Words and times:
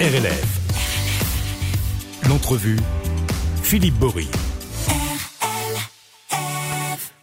RLF. 0.00 0.60
L'entrevue, 2.26 2.78
Philippe 3.62 3.96
Bory. 3.96 4.28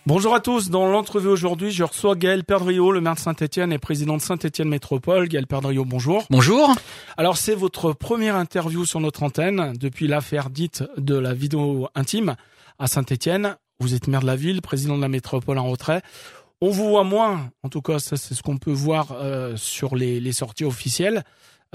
Bonjour 0.06 0.36
à 0.36 0.40
tous. 0.42 0.70
Dans 0.70 0.86
l'entrevue 0.86 1.30
aujourd'hui, 1.30 1.72
je 1.72 1.84
reçois 1.84 2.16
Gaël 2.16 2.44
Perdriau, 2.44 2.92
le 2.92 3.02
maire 3.02 3.16
de 3.16 3.20
Saint-Etienne 3.20 3.74
et 3.74 3.80
président 3.80 4.16
de 4.16 4.22
Saint-Etienne 4.22 4.70
Métropole. 4.70 5.28
Gaël 5.28 5.48
Perdriau, 5.48 5.86
bonjour. 5.86 6.28
Bonjour. 6.30 6.76
Alors, 7.18 7.38
c'est 7.38 7.56
votre 7.56 7.94
première 7.94 8.36
interview 8.36 8.86
sur 8.86 9.00
notre 9.00 9.24
antenne 9.24 9.74
depuis 9.76 10.08
l'affaire 10.08 10.52
dite 10.52 10.84
de 10.98 11.16
la 11.16 11.34
vidéo 11.34 11.90
intime 11.96 12.36
à 12.78 12.86
Saint-Etienne. 12.86 13.58
Vous 13.80 13.96
êtes 13.96 14.08
maire 14.08 14.22
de 14.22 14.28
la 14.28 14.36
ville, 14.36 14.62
président 14.62 14.98
de 14.98 15.02
la 15.02 15.10
métropole 15.10 15.58
en 15.58 15.66
retrait. 15.66 16.04
On 16.62 16.70
vous 16.70 16.90
voit 16.90 17.04
moins, 17.04 17.50
en 17.64 17.70
tout 17.70 17.82
cas, 17.82 17.98
ça 17.98 18.18
c'est 18.18 18.36
ce 18.36 18.44
qu'on 18.44 18.58
peut 18.58 18.72
voir 18.72 19.14
euh, 19.14 19.56
sur 19.58 19.96
les, 19.96 20.20
les, 20.20 20.32
sorties 20.32 20.66
officielles. 20.66 21.24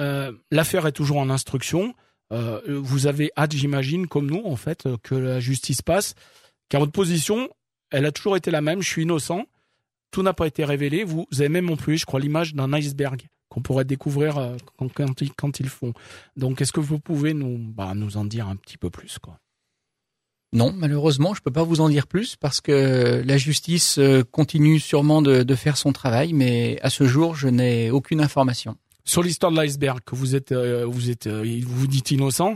Euh, 0.01 0.33
L'affaire 0.51 0.87
est 0.87 0.93
toujours 0.93 1.19
en 1.19 1.31
instruction. 1.31 1.95
Euh, 2.33 2.61
vous 2.67 3.07
avez 3.07 3.31
hâte, 3.37 3.53
j'imagine, 3.53 4.07
comme 4.07 4.31
nous, 4.31 4.43
en 4.45 4.57
fait, 4.57 4.89
que 5.03 5.15
la 5.15 5.41
justice 5.41 5.83
passe. 5.83 6.15
Car 6.69 6.81
votre 6.81 6.93
position, 6.93 7.49
elle 7.91 8.07
a 8.07 8.13
toujours 8.13 8.37
été 8.37 8.51
la 8.51 8.61
même. 8.61 8.83
Je 8.83 8.89
suis 8.89 9.03
innocent. 9.03 9.45
Tout 10.11 10.23
n'a 10.23 10.33
pas 10.33 10.47
été 10.47 10.65
révélé. 10.65 11.05
Vous 11.05 11.27
avez 11.33 11.49
même 11.49 11.71
employé, 11.71 11.99
je 11.99 12.07
crois, 12.07 12.21
l'image 12.21 12.55
d'un 12.55 12.73
iceberg 12.73 13.27
qu'on 13.49 13.61
pourrait 13.61 13.85
découvrir 13.85 14.39
euh, 14.39 14.57
quand, 14.79 15.61
ils, 15.61 15.69
font. 15.69 15.93
Donc, 16.37 16.63
est-ce 16.63 16.73
que 16.73 16.81
vous 16.81 16.99
pouvez 16.99 17.35
nous, 17.35 17.59
bah, 17.59 17.93
nous 17.95 18.17
en 18.17 18.25
dire 18.25 18.49
un 18.49 18.57
petit 18.57 18.79
peu 18.79 18.89
plus 18.89 19.19
quoi? 19.19 19.39
Non, 20.55 20.73
malheureusement, 20.77 21.33
je 21.33 21.41
ne 21.41 21.45
peux 21.45 21.51
pas 21.51 21.63
vous 21.63 21.81
en 21.81 21.89
dire 21.89 22.07
plus 22.07 22.37
parce 22.37 22.61
que 22.61 23.23
la 23.25 23.39
justice 23.39 23.99
continue 24.33 24.81
sûrement 24.81 25.23
de 25.23 25.55
faire 25.55 25.79
son 25.79 25.95
travail, 25.95 26.35
mais 26.35 26.79
à 26.83 26.91
ce 26.91 27.07
jour, 27.07 27.35
je 27.35 27.49
n'ai 27.49 27.91
aucune 27.91 28.21
information. 28.21 28.77
Sur 29.05 29.23
l'histoire 29.23 29.51
de 29.53 29.57
l'iceberg, 29.57 30.01
que 30.05 30.15
vous 30.15 30.37
êtes, 30.37 30.53
euh, 30.53 30.85
vous 30.87 31.11
êtes, 31.11 31.27
euh, 31.27 31.61
vous 31.67 31.87
dites 31.87 32.11
innocent, 32.11 32.55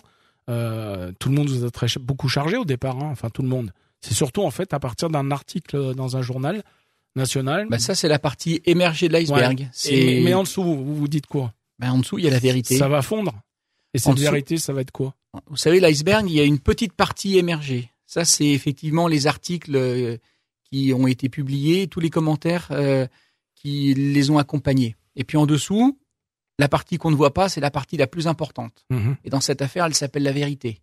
euh, 0.48 1.10
tout 1.18 1.28
le 1.28 1.34
monde 1.34 1.48
vous 1.48 1.64
a 1.64 1.70
très, 1.70 1.86
beaucoup 2.00 2.28
chargé 2.28 2.56
au 2.56 2.64
départ, 2.64 2.96
hein, 2.96 3.08
enfin 3.10 3.30
tout 3.30 3.42
le 3.42 3.48
monde. 3.48 3.72
C'est 4.00 4.14
surtout 4.14 4.42
en 4.42 4.50
fait 4.50 4.72
à 4.72 4.78
partir 4.78 5.10
d'un 5.10 5.30
article 5.30 5.94
dans 5.94 6.16
un 6.16 6.22
journal 6.22 6.62
national. 7.16 7.66
Bah 7.68 7.78
ça 7.78 7.94
c'est 7.94 8.08
la 8.08 8.18
partie 8.18 8.60
émergée 8.64 9.08
de 9.08 9.14
l'iceberg. 9.14 9.68
Ouais. 9.90 10.20
Mais 10.22 10.34
en 10.34 10.44
dessous, 10.44 10.62
vous 10.62 10.94
vous 10.94 11.08
dites 11.08 11.26
quoi? 11.26 11.52
Bah 11.78 11.92
En 11.92 11.98
dessous, 11.98 12.18
il 12.18 12.24
y 12.24 12.28
a 12.28 12.30
la 12.30 12.38
vérité. 12.38 12.76
Ça 12.76 12.88
va 12.88 13.02
fondre. 13.02 13.32
Et 13.94 13.98
cette 13.98 14.18
vérité, 14.18 14.58
ça 14.58 14.72
va 14.72 14.82
être 14.82 14.92
quoi? 14.92 15.14
Vous 15.48 15.56
savez, 15.56 15.80
l'iceberg, 15.80 16.28
il 16.28 16.34
y 16.34 16.40
a 16.40 16.44
une 16.44 16.60
petite 16.60 16.92
partie 16.92 17.38
émergée. 17.38 17.90
Ça, 18.06 18.24
c'est 18.24 18.46
effectivement 18.46 19.08
les 19.08 19.26
articles 19.26 19.74
euh, 19.74 20.16
qui 20.64 20.92
ont 20.94 21.06
été 21.06 21.28
publiés, 21.28 21.88
tous 21.88 22.00
les 22.00 22.10
commentaires 22.10 22.70
qui 23.54 23.94
les 23.94 24.30
ont 24.30 24.38
accompagnés. 24.38 24.96
Et 25.16 25.24
puis 25.24 25.38
en 25.38 25.46
dessous, 25.46 25.98
la 26.58 26.68
partie 26.68 26.98
qu'on 26.98 27.10
ne 27.10 27.16
voit 27.16 27.34
pas, 27.34 27.48
c'est 27.48 27.60
la 27.60 27.70
partie 27.70 27.96
la 27.96 28.06
plus 28.06 28.26
importante. 28.26 28.84
Mmh. 28.90 29.12
Et 29.24 29.30
dans 29.30 29.40
cette 29.40 29.62
affaire, 29.62 29.84
elle 29.84 29.94
s'appelle 29.94 30.22
la 30.22 30.32
vérité. 30.32 30.80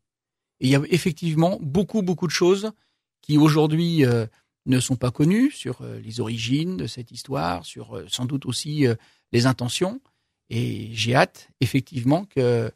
Et 0.59 0.67
il 0.67 0.69
y 0.69 0.75
a 0.75 0.81
effectivement 0.89 1.57
beaucoup, 1.61 2.01
beaucoup 2.01 2.27
de 2.27 2.31
choses 2.31 2.71
qui 3.21 3.37
aujourd'hui 3.37 4.05
euh, 4.05 4.27
ne 4.65 4.79
sont 4.79 4.95
pas 4.95 5.11
connues 5.11 5.51
sur 5.51 5.81
euh, 5.81 5.99
les 5.99 6.19
origines 6.19 6.77
de 6.77 6.87
cette 6.87 7.11
histoire, 7.11 7.65
sur 7.65 7.97
euh, 7.97 8.05
sans 8.07 8.25
doute 8.25 8.45
aussi 8.45 8.85
les 9.31 9.45
intentions. 9.45 9.99
Et 10.49 10.89
j'ai 10.93 11.15
hâte, 11.15 11.49
effectivement, 11.61 12.25
que, 12.25 12.71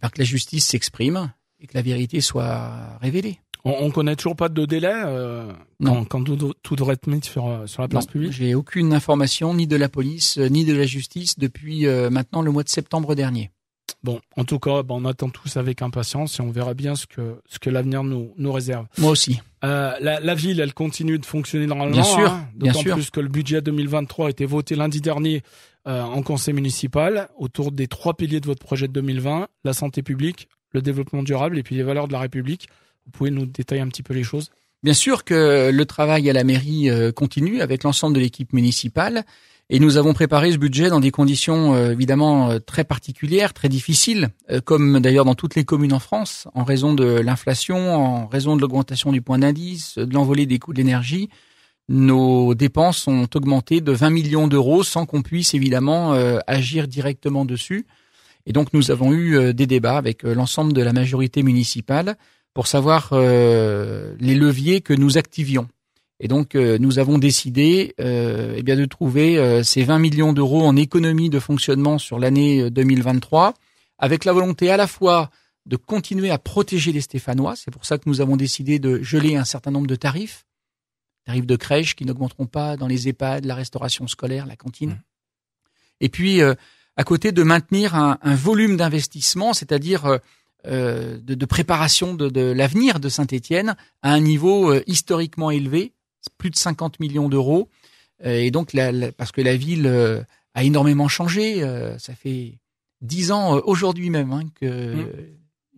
ben, 0.00 0.08
que 0.08 0.18
la 0.18 0.24
justice 0.24 0.66
s'exprime 0.66 1.32
et 1.58 1.66
que 1.66 1.74
la 1.74 1.82
vérité 1.82 2.20
soit 2.20 2.96
révélée. 2.98 3.40
On, 3.64 3.72
on 3.80 3.90
connaît 3.90 4.16
toujours 4.16 4.36
pas 4.36 4.48
de 4.48 4.64
délai 4.64 4.92
euh, 4.92 5.52
quand, 5.84 6.04
quand 6.06 6.24
tout, 6.24 6.54
tout, 6.62 6.76
devrait 6.76 6.94
être 6.94 7.06
mis 7.06 7.22
sur, 7.22 7.62
sur 7.66 7.82
la 7.82 7.88
place 7.88 8.06
non, 8.06 8.12
publique 8.12 8.32
J'ai 8.32 8.54
aucune 8.54 8.92
information, 8.92 9.54
ni 9.54 9.66
de 9.66 9.76
la 9.76 9.88
police, 9.88 10.38
ni 10.38 10.64
de 10.64 10.74
la 10.74 10.86
justice, 10.86 11.38
depuis 11.38 11.86
euh, 11.86 12.10
maintenant 12.10 12.42
le 12.42 12.50
mois 12.50 12.62
de 12.62 12.68
septembre 12.68 13.14
dernier. 13.14 13.50
Bon, 14.02 14.20
en 14.36 14.44
tout 14.44 14.58
cas, 14.58 14.82
ben, 14.82 14.94
on 14.94 15.04
attend 15.04 15.28
tous 15.28 15.56
avec 15.56 15.82
impatience 15.82 16.38
et 16.38 16.42
on 16.42 16.50
verra 16.50 16.74
bien 16.74 16.94
ce 16.94 17.06
que 17.06 17.40
ce 17.46 17.58
que 17.58 17.68
l'avenir 17.68 18.02
nous 18.02 18.32
nous 18.38 18.52
réserve. 18.52 18.86
Moi 18.98 19.10
aussi. 19.10 19.40
Euh, 19.62 19.92
la, 20.00 20.20
la, 20.20 20.34
ville, 20.34 20.60
elle 20.60 20.72
continue 20.72 21.18
de 21.18 21.26
fonctionner 21.26 21.66
normalement. 21.66 21.92
Bien 21.92 22.02
sûr, 22.02 22.30
hein, 22.30 22.48
bien 22.54 22.72
D'autant 22.72 22.82
sûr. 22.82 22.94
plus 22.94 23.10
que 23.10 23.20
le 23.20 23.28
budget 23.28 23.60
2023 23.60 24.28
a 24.28 24.30
été 24.30 24.46
voté 24.46 24.74
lundi 24.74 25.02
dernier 25.02 25.42
euh, 25.86 26.02
en 26.02 26.22
conseil 26.22 26.54
municipal 26.54 27.28
autour 27.36 27.72
des 27.72 27.86
trois 27.86 28.14
piliers 28.14 28.40
de 28.40 28.46
votre 28.46 28.64
projet 28.64 28.88
de 28.88 28.92
2020 28.92 29.48
la 29.64 29.72
santé 29.74 30.02
publique, 30.02 30.48
le 30.72 30.80
développement 30.80 31.22
durable 31.22 31.58
et 31.58 31.62
puis 31.62 31.76
les 31.76 31.82
valeurs 31.82 32.08
de 32.08 32.12
la 32.12 32.20
République. 32.20 32.68
Vous 33.06 33.12
pouvez 33.12 33.30
nous 33.30 33.46
détailler 33.46 33.80
un 33.80 33.88
petit 33.88 34.02
peu 34.02 34.14
les 34.14 34.24
choses? 34.24 34.50
Bien 34.82 34.94
sûr 34.94 35.24
que 35.24 35.70
le 35.70 35.84
travail 35.84 36.30
à 36.30 36.32
la 36.32 36.42
mairie 36.42 36.88
euh, 36.88 37.12
continue 37.12 37.60
avec 37.60 37.82
l'ensemble 37.84 38.14
de 38.14 38.20
l'équipe 38.20 38.54
municipale. 38.54 39.24
Et 39.68 39.78
nous 39.78 39.98
avons 39.98 40.14
préparé 40.14 40.50
ce 40.50 40.56
budget 40.56 40.88
dans 40.88 41.00
des 41.00 41.10
conditions 41.10 41.74
euh, 41.74 41.92
évidemment 41.92 42.50
euh, 42.50 42.58
très 42.60 42.84
particulières, 42.84 43.52
très 43.52 43.68
difficiles, 43.68 44.30
comme 44.64 44.98
d'ailleurs 45.00 45.26
dans 45.26 45.34
toutes 45.34 45.54
les 45.54 45.64
communes 45.64 45.92
en 45.92 45.98
France, 45.98 46.48
en 46.54 46.64
raison 46.64 46.94
de 46.94 47.04
l'inflation, 47.04 47.94
en 47.94 48.26
raison 48.26 48.56
de 48.56 48.62
l'augmentation 48.62 49.12
du 49.12 49.20
point 49.20 49.38
d'indice, 49.38 49.98
de 49.98 50.14
l'envolée 50.14 50.46
des 50.46 50.58
coûts 50.58 50.72
de 50.72 50.78
l'énergie. 50.78 51.28
Nos 51.90 52.54
dépenses 52.54 53.06
ont 53.06 53.28
augmenté 53.34 53.82
de 53.82 53.92
20 53.92 54.10
millions 54.10 54.48
d'euros 54.48 54.82
sans 54.82 55.06
qu'on 55.06 55.22
puisse 55.22 55.54
évidemment 55.54 56.12
agir 56.46 56.86
directement 56.86 57.44
dessus. 57.44 57.86
Et 58.46 58.52
donc 58.52 58.72
nous 58.72 58.92
avons 58.92 59.12
eu 59.12 59.52
des 59.52 59.66
débats 59.66 59.96
avec 59.96 60.22
l'ensemble 60.22 60.72
de 60.72 60.82
la 60.82 60.92
majorité 60.92 61.42
municipale 61.42 62.16
pour 62.54 62.66
savoir 62.66 63.10
euh, 63.12 64.14
les 64.18 64.34
leviers 64.34 64.80
que 64.80 64.92
nous 64.92 65.18
activions. 65.18 65.68
Et 66.20 66.28
donc, 66.28 66.54
euh, 66.54 66.76
nous 66.78 66.98
avons 66.98 67.16
décidé 67.16 67.94
euh, 67.98 68.54
eh 68.56 68.62
bien, 68.62 68.76
de 68.76 68.84
trouver 68.84 69.38
euh, 69.38 69.62
ces 69.62 69.82
20 69.82 69.98
millions 69.98 70.32
d'euros 70.34 70.66
en 70.66 70.76
économie 70.76 71.30
de 71.30 71.40
fonctionnement 71.40 71.98
sur 71.98 72.18
l'année 72.18 72.70
2023, 72.70 73.54
avec 73.98 74.26
la 74.26 74.34
volonté 74.34 74.70
à 74.70 74.76
la 74.76 74.86
fois 74.86 75.30
de 75.64 75.76
continuer 75.76 76.30
à 76.30 76.38
protéger 76.38 76.92
les 76.92 77.00
Stéphanois. 77.00 77.56
C'est 77.56 77.70
pour 77.70 77.86
ça 77.86 77.96
que 77.96 78.04
nous 78.06 78.20
avons 78.20 78.36
décidé 78.36 78.78
de 78.78 79.02
geler 79.02 79.36
un 79.36 79.44
certain 79.44 79.70
nombre 79.70 79.86
de 79.86 79.96
tarifs, 79.96 80.44
tarifs 81.24 81.46
de 81.46 81.56
crèche 81.56 81.96
qui 81.96 82.04
n'augmenteront 82.04 82.46
pas 82.46 82.76
dans 82.76 82.86
les 82.86 83.08
EHPAD, 83.08 83.46
la 83.46 83.54
restauration 83.54 84.06
scolaire, 84.06 84.44
la 84.44 84.56
cantine. 84.56 84.90
Mmh. 84.90 85.02
Et 86.00 86.08
puis, 86.10 86.42
euh, 86.42 86.54
à 86.96 87.04
côté 87.04 87.32
de 87.32 87.42
maintenir 87.42 87.94
un, 87.94 88.18
un 88.20 88.34
volume 88.34 88.76
d'investissement, 88.76 89.54
c'est-à-dire 89.54 90.04
euh, 90.04 90.18
de, 90.64 91.34
de, 91.34 91.46
préparation 91.46 92.14
de, 92.14 92.28
de 92.28 92.40
l'avenir 92.40 93.00
de 93.00 93.08
Saint-Étienne 93.08 93.76
à 94.02 94.12
un 94.12 94.20
niveau 94.20 94.72
euh, 94.72 94.82
historiquement 94.86 95.50
élevé, 95.50 95.92
plus 96.38 96.50
de 96.50 96.56
50 96.56 97.00
millions 97.00 97.28
d'euros. 97.28 97.68
Euh, 98.24 98.36
et 98.36 98.50
donc, 98.50 98.72
la, 98.72 98.92
la, 98.92 99.12
parce 99.12 99.32
que 99.32 99.40
la 99.40 99.56
ville 99.56 99.86
euh, 99.86 100.22
a 100.54 100.64
énormément 100.64 101.08
changé, 101.08 101.62
euh, 101.62 101.98
ça 101.98 102.14
fait 102.14 102.58
dix 103.00 103.32
ans 103.32 103.56
euh, 103.56 103.60
aujourd'hui 103.64 104.10
même 104.10 104.32
hein, 104.32 104.42
que 104.54 104.94
mmh. 104.94 105.08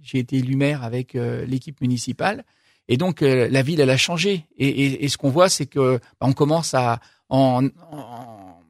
j'ai 0.01 0.19
été 0.19 0.37
élu 0.37 0.57
maire 0.57 0.83
avec 0.83 1.15
l'équipe 1.15 1.81
municipale. 1.81 2.45
Et 2.89 2.97
donc, 2.97 3.21
la 3.21 3.63
ville, 3.63 3.81
elle 3.81 3.91
a 3.91 3.97
changé. 3.97 4.45
Et, 4.59 4.67
et, 4.69 5.05
et 5.05 5.09
ce 5.09 5.17
qu'on 5.17 5.31
voit, 5.31 5.49
c'est 5.49 5.67
que 5.67 5.99
bah, 6.21 6.27
on 6.27 6.33
commence 6.33 6.75
à 6.75 7.01
en, 7.29 7.69
en 7.91 8.61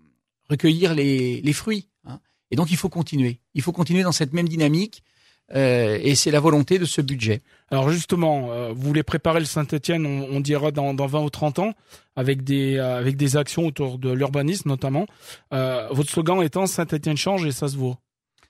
recueillir 0.51 0.95
les, 0.95 1.41
les 1.41 1.53
fruits. 1.55 1.89
Hein. 2.05 2.21
Et 2.51 2.57
donc, 2.57 2.71
il 2.71 2.77
faut 2.77 2.91
continuer. 2.91 3.41
Il 3.55 3.63
faut 3.63 3.73
continuer 3.73 4.03
dans 4.03 4.13
cette 4.13 4.35
même 4.35 4.49
dynamique. 4.49 5.03
Euh, 5.55 5.99
et 6.03 6.15
c'est 6.15 6.31
la 6.31 6.41
volonté 6.41 6.79
de 6.79 6.85
ce 6.85 7.01
budget. 7.01 7.43
Alors 7.71 7.91
justement, 7.91 8.53
euh, 8.53 8.73
vous 8.75 8.83
voulez 8.83 9.03
préparer 9.03 9.41
le 9.41 9.47
Saint-Etienne, 9.47 10.07
on, 10.07 10.37
on, 10.37 10.41
dira 10.41 10.71
dans, 10.71 10.95
dans 10.95 11.07
20 11.07 11.23
ou 11.23 11.31
30 11.31 11.59
ans, 11.59 11.75
avec 12.17 12.43
des, 12.43 12.77
euh, 12.77 12.99
avec 12.99 13.17
des 13.17 13.37
actions 13.37 13.67
autour 13.67 13.99
de 13.99 14.11
l'urbanisme 14.11 14.69
notamment. 14.69 15.07
Votre 15.51 16.11
slogan 16.11 16.43
étant 16.43 16.67
Saint-Etienne 16.67 17.17
change 17.17 17.45
et 17.45 17.53
ça 17.53 17.69
se 17.69 17.77
vaut. 17.77 17.97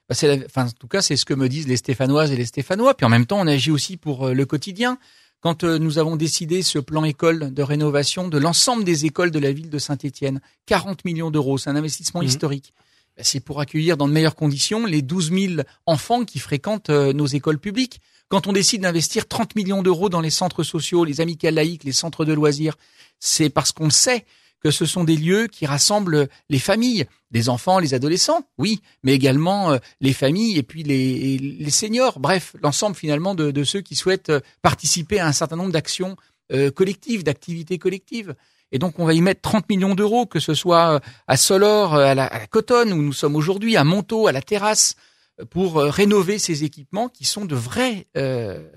Bah 0.09 0.15
la, 0.23 0.37
enfin, 0.47 0.67
en 0.67 0.71
tout 0.71 0.89
cas, 0.89 1.01
c'est 1.03 1.17
ce 1.17 1.25
que 1.25 1.35
me 1.35 1.49
disent 1.49 1.69
les 1.69 1.77
Stéphanoises 1.77 2.33
et 2.33 2.37
les 2.37 2.45
Stéphanois. 2.45 2.95
Puis 2.95 3.07
en 3.07 3.09
même 3.09 3.27
temps, 3.27 3.41
on 3.41 3.47
agit 3.47 3.71
aussi 3.71 3.97
pour 3.97 4.29
le 4.29 4.47
quotidien. 4.47 4.99
Quand 5.41 5.65
nous 5.65 5.99
avons 5.99 6.15
décidé 6.15 6.63
ce 6.63 6.79
plan 6.79 7.03
école 7.03 7.53
de 7.53 7.63
rénovation 7.63 8.29
de 8.29 8.39
l'ensemble 8.39 8.85
des 8.85 9.07
écoles 9.07 9.33
de 9.33 9.41
la 9.41 9.53
ville 9.53 9.71
de 9.71 9.79
Saint-Étienne, 9.79 10.41
40 10.67 11.05
millions 11.05 11.33
d'euros, 11.33 11.59
c'est 11.59 11.71
un 11.71 11.77
investissement 11.77 12.21
mmh. 12.21 12.27
historique 12.27 12.75
c'est 13.19 13.41
pour 13.41 13.61
accueillir 13.61 13.97
dans 13.97 14.09
de 14.09 14.13
meilleures 14.13 14.35
conditions 14.35 14.87
les 14.87 15.03
12 15.03 15.33
000 15.33 15.63
enfants 15.87 16.25
qui 16.25 16.39
fréquentent 16.39 16.91
euh, 16.91 17.13
nos 17.13 17.27
écoles 17.27 17.59
publiques. 17.59 18.01
Quand 18.29 18.47
on 18.47 18.53
décide 18.53 18.83
d'investir 18.83 19.29
30 19.29 19.55
millions 19.57 19.83
d'euros 19.83 20.09
dans 20.09 20.21
les 20.21 20.31
centres 20.31 20.63
sociaux, 20.63 21.05
les 21.05 21.21
amicales 21.21 21.55
laïques, 21.55 21.85
les 21.85 21.93
centres 21.93 22.25
de 22.25 22.33
loisirs, 22.33 22.77
c'est 23.21 23.51
parce 23.51 23.73
qu'on 23.73 23.91
sait 23.91 24.25
que 24.61 24.71
ce 24.71 24.87
sont 24.87 25.05
des 25.05 25.17
lieux 25.17 25.49
qui 25.49 25.67
rassemblent 25.67 26.29
les 26.49 26.59
familles, 26.59 27.07
les 27.33 27.49
enfants, 27.49 27.81
les 27.81 27.95
adolescents, 27.95 28.47
oui, 28.59 28.81
mais 29.03 29.13
également 29.13 29.73
euh, 29.73 29.79
les 30.01 30.13
familles 30.13 30.57
et 30.57 30.63
puis 30.63 30.83
les, 30.83 31.71
seniors, 31.71 32.21
bref, 32.21 32.55
l'ensemble 32.63 32.97
finalement 32.97 33.35
de, 33.35 33.65
ceux 33.65 33.81
qui 33.81 33.97
souhaitent 33.97 34.31
euh, 34.31 34.41
participer 34.63 35.19
à 35.19 35.27
un 35.27 35.33
certain 35.33 35.57
nombre 35.57 35.73
d'actions 35.73 36.17
collectives, 36.75 37.25
d'activités 37.25 37.79
collectives. 37.79 38.35
Et 38.73 38.79
donc, 38.79 38.99
on 38.99 39.05
va 39.05 39.15
y 39.15 39.21
mettre 39.21 39.43
30 39.43 39.69
millions 39.69 39.95
d'euros, 39.95 40.27
que 40.27 40.41
ce 40.41 40.55
soit 40.55 41.01
à 41.29 41.37
Solor, 41.37 41.95
à 41.95 42.15
la, 42.15 42.25
à 42.25 42.39
la 42.39 42.47
Cotonne, 42.47 42.93
où 42.93 43.03
nous 43.03 43.13
sommes 43.13 43.37
aujourd'hui, 43.37 43.77
à 43.77 43.85
Montaut, 43.85 44.27
à 44.27 44.33
la 44.33 44.43
Terrasse, 44.43 44.97
pour 45.51 45.77
rénover 45.77 46.39
ces 46.39 46.65
équipements 46.65 47.09
qui 47.09 47.25
sont 47.25 47.45
de 47.45 47.55
vrais 47.55 48.07
euh, 48.17 48.69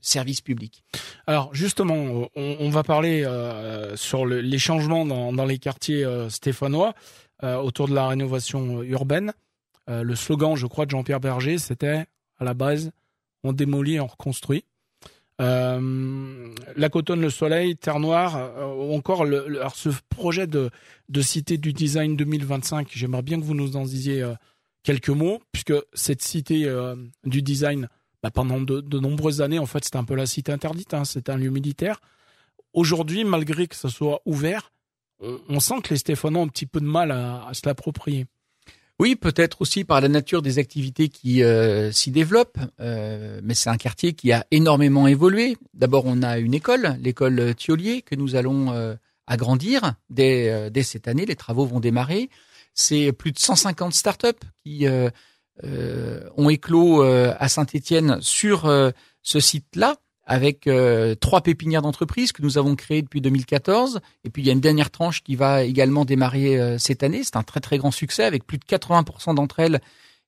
services 0.00 0.40
publics. 0.40 0.84
Alors, 1.26 1.54
justement, 1.54 2.28
on, 2.34 2.70
va 2.70 2.82
parler 2.82 3.24
euh, 3.24 3.96
sur 3.96 4.24
le, 4.24 4.40
les 4.40 4.58
changements 4.58 5.04
dans, 5.04 5.44
les 5.44 5.58
quartiers 5.58 6.04
euh, 6.04 6.28
stéphanois 6.28 6.94
autour 7.42 7.86
de 7.86 7.94
la 7.94 8.08
rénovation 8.08 8.82
urbaine. 8.82 9.32
le 9.86 10.16
slogan, 10.16 10.56
je 10.56 10.66
crois, 10.66 10.86
de 10.86 10.90
Jean-Pierre 10.90 11.20
Berger, 11.20 11.58
c'était 11.58 12.04
à 12.36 12.44
la 12.44 12.52
base, 12.52 12.90
on 13.44 13.52
démolit, 13.52 14.00
on 14.00 14.08
reconstruit. 14.08 14.64
Euh, 15.40 16.54
la 16.76 16.88
cotonne, 16.88 17.20
le 17.20 17.30
soleil, 17.30 17.76
Terre 17.76 18.00
Noire, 18.00 18.36
euh, 18.36 18.74
ou 18.74 18.94
encore 18.94 19.24
le, 19.24 19.60
alors 19.60 19.76
ce 19.76 19.90
projet 20.08 20.46
de, 20.46 20.70
de 21.08 21.20
cité 21.20 21.58
du 21.58 21.72
design 21.72 22.16
2025. 22.16 22.88
J'aimerais 22.92 23.22
bien 23.22 23.38
que 23.38 23.44
vous 23.44 23.54
nous 23.54 23.76
en 23.76 23.84
disiez 23.84 24.22
euh, 24.22 24.34
quelques 24.82 25.10
mots, 25.10 25.40
puisque 25.52 25.74
cette 25.92 26.22
cité 26.22 26.70
du 27.24 27.42
design, 27.42 27.88
bah, 28.22 28.30
pendant 28.30 28.60
de, 28.60 28.80
de, 28.80 28.98
nombreuses 28.98 29.40
années, 29.40 29.58
en 29.58 29.66
fait, 29.66 29.84
c'était 29.84 29.98
un 29.98 30.04
peu 30.04 30.14
la 30.14 30.26
cité 30.26 30.50
interdite. 30.50 30.94
Hein, 30.94 31.04
c'était 31.04 31.30
un 31.30 31.36
lieu 31.36 31.50
militaire. 31.50 32.00
Aujourd'hui, 32.72 33.24
malgré 33.24 33.66
que 33.66 33.76
ce 33.76 33.88
soit 33.88 34.20
ouvert, 34.24 34.72
on, 35.20 35.60
sent 35.60 35.80
que 35.82 35.90
les 35.90 35.98
Stéphanois 35.98 36.42
ont 36.42 36.44
un 36.44 36.48
petit 36.48 36.66
peu 36.66 36.80
de 36.80 36.86
mal 36.86 37.10
à, 37.10 37.46
à 37.46 37.54
se 37.54 37.62
l'approprier. 37.64 38.26
Oui, 39.00 39.14
peut-être 39.14 39.62
aussi 39.62 39.84
par 39.84 40.00
la 40.00 40.08
nature 40.08 40.42
des 40.42 40.58
activités 40.58 41.08
qui 41.08 41.44
euh, 41.44 41.92
s'y 41.92 42.10
développent, 42.10 42.58
euh, 42.80 43.40
mais 43.44 43.54
c'est 43.54 43.70
un 43.70 43.76
quartier 43.76 44.12
qui 44.12 44.32
a 44.32 44.44
énormément 44.50 45.06
évolué. 45.06 45.56
D'abord, 45.72 46.04
on 46.06 46.22
a 46.22 46.38
une 46.38 46.52
école, 46.52 46.96
l'école 47.00 47.54
Thiolier, 47.54 48.02
que 48.02 48.16
nous 48.16 48.34
allons 48.34 48.72
euh, 48.72 48.96
agrandir 49.28 49.94
dès, 50.10 50.70
cette 50.82 51.06
année. 51.06 51.26
Les 51.26 51.36
travaux 51.36 51.64
vont 51.64 51.78
démarrer. 51.78 52.28
C'est 52.74 53.12
plus 53.12 53.30
de 53.30 53.38
150 53.38 53.94
startups 53.94 54.26
qui 54.64 54.86
ont 56.36 56.48
éclos 56.48 57.02
à 57.02 57.48
Saint-Étienne 57.48 58.18
sur 58.20 58.70
ce 59.22 59.40
site-là 59.40 59.96
avec 60.28 60.66
euh, 60.66 61.14
trois 61.14 61.40
pépinières 61.40 61.80
d'entreprises 61.80 62.32
que 62.32 62.42
nous 62.42 62.58
avons 62.58 62.76
créées 62.76 63.00
depuis 63.00 63.22
2014. 63.22 64.00
Et 64.24 64.30
puis 64.30 64.42
il 64.42 64.46
y 64.46 64.50
a 64.50 64.52
une 64.52 64.60
dernière 64.60 64.90
tranche 64.90 65.22
qui 65.22 65.36
va 65.36 65.64
également 65.64 66.04
démarrer 66.04 66.60
euh, 66.60 66.76
cette 66.76 67.02
année. 67.02 67.22
C'est 67.24 67.36
un 67.36 67.42
très 67.42 67.60
très 67.60 67.78
grand 67.78 67.90
succès 67.90 68.24
avec 68.24 68.46
plus 68.46 68.58
de 68.58 68.64
80% 68.64 69.34
d'entre 69.34 69.58
elles 69.58 69.80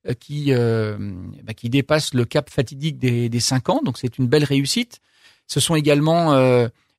euh, 0.07 0.15
qui 0.15 0.51
bah, 0.51 1.53
qui 1.53 1.69
dépassent 1.69 2.15
le 2.15 2.25
cap 2.25 2.49
fatidique 2.49 2.97
des, 2.97 3.29
des 3.29 3.39
5 3.39 3.69
ans. 3.69 3.81
Donc 3.85 3.99
c'est 3.99 4.17
une 4.17 4.25
belle 4.25 4.43
réussite. 4.43 5.01
Ce 5.45 5.59
sont 5.59 5.75
également 5.75 6.33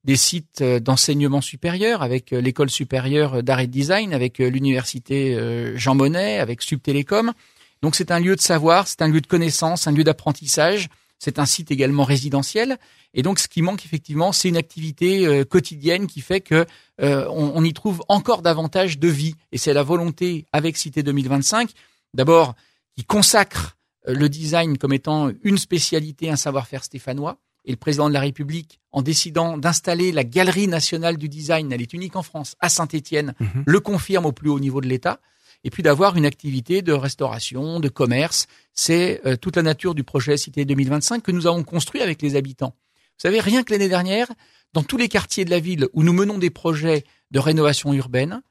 des 0.04 0.16
sites 0.16 0.62
d'enseignement 0.62 1.40
supérieur 1.40 2.02
avec 2.02 2.32
l'école 2.32 2.68
supérieure 2.70 3.42
d'art 3.42 3.60
et 3.60 3.66
de 3.66 3.72
design, 3.72 4.12
avec 4.12 4.38
l'université 4.38 5.34
Jean 5.74 5.94
Monnet, 5.94 6.38
avec 6.38 6.60
Subtélécom. 6.60 7.32
Donc 7.80 7.94
c'est 7.94 8.10
un 8.10 8.20
lieu 8.20 8.36
de 8.36 8.42
savoir, 8.42 8.88
c'est 8.88 9.00
un 9.00 9.08
lieu 9.08 9.22
de 9.22 9.26
connaissance, 9.26 9.86
un 9.86 9.92
lieu 9.92 10.04
d'apprentissage 10.04 10.90
c'est 11.22 11.38
un 11.38 11.46
site 11.46 11.70
également 11.70 12.02
résidentiel. 12.02 12.78
Et 13.14 13.22
donc, 13.22 13.38
ce 13.38 13.46
qui 13.46 13.62
manque 13.62 13.84
effectivement, 13.84 14.32
c'est 14.32 14.48
une 14.48 14.56
activité 14.56 15.24
euh, 15.24 15.44
quotidienne 15.44 16.08
qui 16.08 16.20
fait 16.20 16.40
que 16.40 16.66
euh, 17.00 17.28
on, 17.30 17.62
y 17.62 17.72
trouve 17.72 18.02
encore 18.08 18.42
davantage 18.42 18.98
de 18.98 19.06
vie. 19.06 19.36
Et 19.52 19.58
c'est 19.58 19.72
la 19.72 19.84
volonté 19.84 20.46
avec 20.52 20.76
Cité 20.76 21.04
2025, 21.04 21.70
d'abord, 22.12 22.56
qui 22.96 23.04
consacre 23.04 23.76
euh, 24.08 24.14
le 24.14 24.28
design 24.28 24.78
comme 24.78 24.92
étant 24.92 25.30
une 25.44 25.58
spécialité, 25.58 26.28
un 26.28 26.34
savoir-faire 26.34 26.82
stéphanois. 26.82 27.38
Et 27.64 27.70
le 27.70 27.76
président 27.76 28.08
de 28.08 28.14
la 28.14 28.20
République, 28.20 28.80
en 28.90 29.02
décidant 29.02 29.58
d'installer 29.58 30.10
la 30.10 30.24
Galerie 30.24 30.66
nationale 30.66 31.18
du 31.18 31.28
design, 31.28 31.70
elle 31.70 31.82
est 31.82 31.92
unique 31.92 32.16
en 32.16 32.24
France, 32.24 32.56
à 32.58 32.68
Saint-Étienne, 32.68 33.34
mhm. 33.38 33.62
le 33.64 33.78
confirme 33.78 34.26
au 34.26 34.32
plus 34.32 34.50
haut 34.50 34.58
niveau 34.58 34.80
de 34.80 34.88
l'État 34.88 35.20
et 35.64 35.70
puis 35.70 35.82
d'avoir 35.82 36.16
une 36.16 36.26
activité 36.26 36.82
de 36.82 36.92
restauration, 36.92 37.80
de 37.80 37.88
commerce. 37.88 38.46
C'est 38.72 39.20
euh, 39.26 39.36
toute 39.36 39.56
la 39.56 39.62
nature 39.62 39.94
du 39.94 40.04
projet 40.04 40.36
Cité 40.36 40.64
2025 40.64 41.22
que 41.22 41.32
nous 41.32 41.46
avons 41.46 41.62
construit 41.62 42.02
avec 42.02 42.22
les 42.22 42.36
habitants. 42.36 42.74
Vous 42.94 43.28
savez, 43.28 43.40
rien 43.40 43.62
que 43.62 43.72
l'année 43.72 43.88
dernière, 43.88 44.28
dans 44.72 44.82
tous 44.82 44.96
les 44.96 45.08
quartiers 45.08 45.44
de 45.44 45.50
la 45.50 45.60
ville 45.60 45.86
où 45.92 46.02
nous 46.02 46.12
menons 46.12 46.38
des 46.38 46.50
projets 46.50 47.04
de 47.30 47.38
rénovation 47.38 47.92
urbaine, 47.92 48.42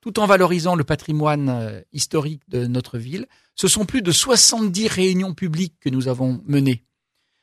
tout 0.00 0.20
en 0.20 0.26
valorisant 0.26 0.74
le 0.74 0.84
patrimoine 0.84 1.48
euh, 1.48 1.80
historique 1.92 2.42
de 2.48 2.66
notre 2.66 2.98
ville, 2.98 3.26
ce 3.54 3.68
sont 3.68 3.84
plus 3.84 4.02
de 4.02 4.12
70 4.12 4.86
réunions 4.88 5.34
publiques 5.34 5.74
que 5.80 5.88
nous 5.88 6.08
avons 6.08 6.40
menées. 6.46 6.84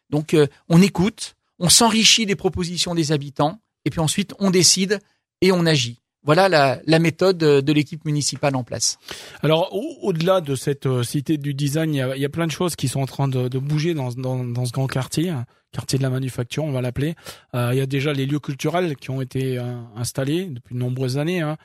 Donc 0.10 0.34
euh, 0.34 0.48
on 0.70 0.82
écoute, 0.82 1.36
on 1.60 1.70
s'enrichit 1.70 2.26
des 2.26 2.36
propositions 2.36 2.96
des 2.96 3.12
habitants, 3.12 3.60
et 3.84 3.90
puis 3.90 4.00
ensuite 4.00 4.34
on 4.40 4.52
décide 4.52 5.00
et 5.42 5.52
on 5.52 5.66
agit. 5.66 6.02
Voilà 6.26 6.50
la, 6.50 7.00
méthode 7.00 7.38
de 7.38 7.74
l'équipe 7.74 8.04
municipale 8.04 8.56
en 8.56 8.64
place. 8.64 8.98
Alors, 9.44 9.70
au-delà 10.02 10.42
de 10.42 10.56
cette 10.56 10.88
euh, 10.88 11.04
cité 11.04 11.38
du 11.38 11.54
design, 11.54 11.94
il 11.94 11.98
y 12.20 12.26
a, 12.26 12.30
plein 12.30 12.48
de 12.48 12.52
choses 12.52 12.76
qui 12.76 12.88
sont 12.88 13.00
en 13.00 13.06
train 13.06 13.28
de, 13.28 13.60
bouger 13.60 13.94
dans, 13.94 14.10
ce 14.10 14.72
grand 14.72 14.88
quartier, 14.88 15.32
quartier 15.72 16.00
de 16.00 16.04
la 16.04 16.10
manufacture, 16.10 16.64
on 16.64 16.72
va 16.72 16.82
l'appeler. 16.82 17.14
Euh, 17.54 17.70
il 17.74 17.78
y 17.78 17.82
a 17.82 17.86
déjà 17.86 18.12
les 18.12 18.26
lieux 18.26 18.40
culturels 18.40 18.96
qui 18.96 19.12
ont 19.12 19.22
été 19.22 19.60
euh, 19.60 19.76
installés 19.96 20.46
depuis 20.48 20.74
de 20.74 20.80
nombreuses 20.80 21.20
années. 21.20 21.42
Hein. 21.42 21.58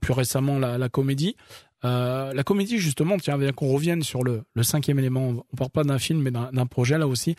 plus 0.00 0.12
récemment, 0.12 0.58
la, 0.58 0.88
comédie. 0.90 1.36
la 1.82 2.42
comédie, 2.44 2.78
justement, 2.78 3.16
tiens, 3.16 3.38
bien 3.38 3.52
qu'on 3.52 3.72
revienne 3.72 4.02
sur 4.02 4.22
le, 4.24 4.44
cinquième 4.62 4.98
élément, 4.98 5.42
on 5.52 5.56
parle 5.56 5.70
pas 5.70 5.84
d'un 5.84 5.98
film, 5.98 6.20
mais 6.20 6.30
d'un 6.30 6.66
projet 6.66 6.98
là 6.98 7.06
aussi. 7.06 7.34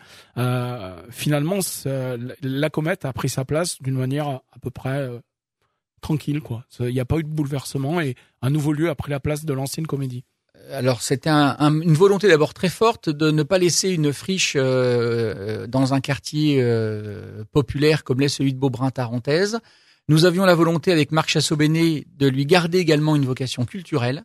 finalement, 1.10 1.60
la 2.42 2.70
comète 2.70 3.04
a 3.04 3.12
pris 3.12 3.28
sa 3.28 3.44
place 3.44 3.80
d'une 3.80 3.96
manière 3.96 4.28
à 4.28 4.58
peu 4.60 4.70
près 4.70 5.08
tranquille, 6.00 6.40
quoi. 6.40 6.64
Il 6.80 6.86
n'y 6.86 7.00
a 7.00 7.04
pas 7.04 7.18
eu 7.18 7.24
de 7.24 7.28
bouleversement 7.28 8.00
et 8.00 8.14
un 8.42 8.50
nouveau 8.50 8.72
lieu 8.72 8.88
a 8.88 8.94
pris 8.94 9.10
la 9.10 9.20
place 9.20 9.44
de 9.44 9.52
l'ancienne 9.52 9.86
comédie. 9.86 10.24
Alors 10.72 11.02
c'était 11.02 11.30
un, 11.30 11.56
une 11.80 11.94
volonté 11.94 12.28
d'abord 12.28 12.52
très 12.52 12.68
forte 12.68 13.08
de 13.08 13.30
ne 13.30 13.42
pas 13.42 13.58
laisser 13.58 13.90
une 13.90 14.12
friche 14.12 14.54
euh, 14.56 14.62
euh, 14.62 15.66
dans 15.66 15.94
un 15.94 16.00
quartier 16.00 16.58
euh, 16.60 17.44
populaire 17.52 18.04
comme 18.04 18.20
l'est 18.20 18.28
celui 18.28 18.52
de 18.52 18.58
Beaubrun-Tarentaise. 18.58 19.60
Nous 20.08 20.24
avions 20.24 20.44
la 20.44 20.54
volonté 20.54 20.92
avec 20.92 21.12
Marc 21.12 21.30
Chassobéné 21.30 22.06
de 22.16 22.26
lui 22.28 22.44
garder 22.44 22.78
également 22.78 23.16
une 23.16 23.24
vocation 23.24 23.64
culturelle. 23.64 24.24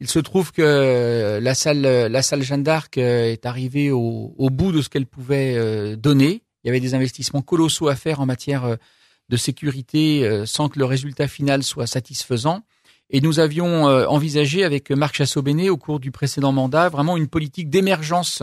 Il 0.00 0.08
se 0.08 0.18
trouve 0.18 0.52
que 0.52 1.38
la 1.40 1.54
salle, 1.54 1.82
la 1.82 2.22
salle 2.22 2.42
Jeanne 2.42 2.64
d'Arc 2.64 2.98
est 2.98 3.46
arrivée 3.46 3.92
au, 3.92 4.34
au, 4.36 4.50
bout 4.50 4.72
de 4.72 4.82
ce 4.82 4.88
qu'elle 4.88 5.06
pouvait 5.06 5.96
donner. 5.96 6.42
Il 6.62 6.66
y 6.66 6.70
avait 6.70 6.80
des 6.80 6.94
investissements 6.94 7.42
colossaux 7.42 7.86
à 7.86 7.94
faire 7.94 8.20
en 8.20 8.26
matière 8.26 8.76
de 9.28 9.36
sécurité 9.36 10.24
euh, 10.24 10.46
sans 10.46 10.68
que 10.68 10.78
le 10.78 10.84
résultat 10.84 11.28
final 11.28 11.62
soit 11.62 11.86
satisfaisant. 11.86 12.62
Et 13.10 13.20
nous 13.20 13.38
avions 13.38 13.88
euh, 13.88 14.06
envisagé 14.06 14.64
avec 14.64 14.90
Marc 14.90 15.16
Chassobéné 15.16 15.70
au 15.70 15.76
cours 15.76 16.00
du 16.00 16.10
précédent 16.10 16.52
mandat 16.52 16.88
vraiment 16.88 17.16
une 17.16 17.28
politique 17.28 17.70
d'émergence 17.70 18.42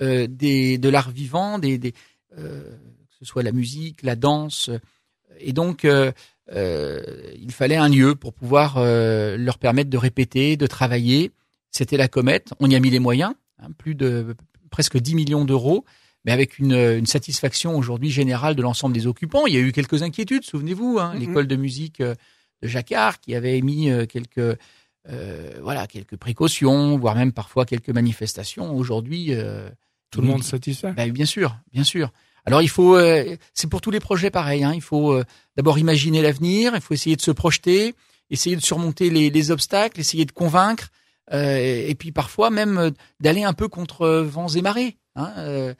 euh, 0.00 0.26
des, 0.28 0.78
de 0.78 0.88
l'art 0.88 1.10
vivant, 1.10 1.58
des, 1.58 1.78
des 1.78 1.92
que 2.32 3.18
ce 3.18 3.24
soit 3.24 3.42
la 3.42 3.52
musique, 3.52 4.02
la 4.02 4.14
danse. 4.14 4.68
Et 5.40 5.54
donc, 5.54 5.84
il 5.84 7.52
fallait 7.52 7.76
un 7.76 7.88
lieu 7.88 8.14
pour 8.14 8.34
pouvoir 8.34 8.78
leur 8.78 9.56
permettre 9.56 9.88
de 9.88 9.96
répéter, 9.96 10.58
de 10.58 10.66
travailler. 10.66 11.32
C'était 11.70 11.96
la 11.96 12.08
comète. 12.08 12.52
On 12.60 12.68
y 12.68 12.76
a 12.76 12.80
mis 12.80 12.90
les 12.90 12.98
moyens, 12.98 13.32
hein, 13.58 13.68
plus 13.78 13.94
de 13.94 14.36
presque 14.68 14.98
10 14.98 15.14
millions 15.14 15.46
d'euros 15.46 15.86
mais 16.26 16.32
avec 16.32 16.58
une, 16.58 16.74
une 16.74 17.06
satisfaction 17.06 17.76
aujourd'hui 17.76 18.10
générale 18.10 18.56
de 18.56 18.62
l'ensemble 18.62 18.92
des 18.92 19.06
occupants. 19.06 19.46
Il 19.46 19.54
y 19.54 19.56
a 19.56 19.60
eu 19.60 19.72
quelques 19.72 20.02
inquiétudes, 20.02 20.42
souvenez-vous, 20.42 20.98
hein, 20.98 21.14
mm-hmm. 21.14 21.18
l'école 21.20 21.46
de 21.46 21.56
musique 21.56 22.00
euh, 22.00 22.14
de 22.62 22.68
Jacquard 22.68 23.20
qui 23.20 23.34
avait 23.34 23.56
émis 23.56 23.90
euh, 23.90 24.06
quelques 24.06 24.58
euh, 25.08 25.52
voilà 25.62 25.86
quelques 25.86 26.16
précautions, 26.16 26.98
voire 26.98 27.14
même 27.14 27.32
parfois 27.32 27.64
quelques 27.64 27.90
manifestations. 27.90 28.74
Aujourd'hui, 28.74 29.28
euh, 29.30 29.70
tout 30.10 30.20
le 30.20 30.26
monde 30.26 30.42
satisfait? 30.42 30.92
Ben, 30.92 31.12
bien 31.12 31.26
sûr, 31.26 31.56
bien 31.72 31.84
sûr. 31.84 32.12
Alors 32.44 32.60
il 32.60 32.68
faut, 32.68 32.96
c'est 33.54 33.68
pour 33.68 33.80
tous 33.80 33.90
les 33.90 33.98
projets 33.98 34.30
pareil. 34.30 34.62
Hein, 34.62 34.72
il 34.72 34.80
faut 34.80 35.20
d'abord 35.56 35.78
imaginer 35.80 36.22
l'avenir, 36.22 36.72
il 36.76 36.80
faut 36.80 36.94
essayer 36.94 37.16
de 37.16 37.20
se 37.20 37.32
projeter, 37.32 37.94
essayer 38.30 38.54
de 38.54 38.60
surmonter 38.60 39.10
les, 39.10 39.30
les 39.30 39.50
obstacles, 39.50 39.98
essayer 39.98 40.24
de 40.24 40.30
convaincre, 40.30 40.90
et 41.32 41.92
puis 41.98 42.12
parfois 42.12 42.50
même 42.50 42.92
d'aller 43.18 43.42
un 43.42 43.52
peu 43.52 43.66
contre 43.66 44.20
vents 44.20 44.48
et 44.48 44.62
marées. 44.62 44.96
Hein, 45.16 45.74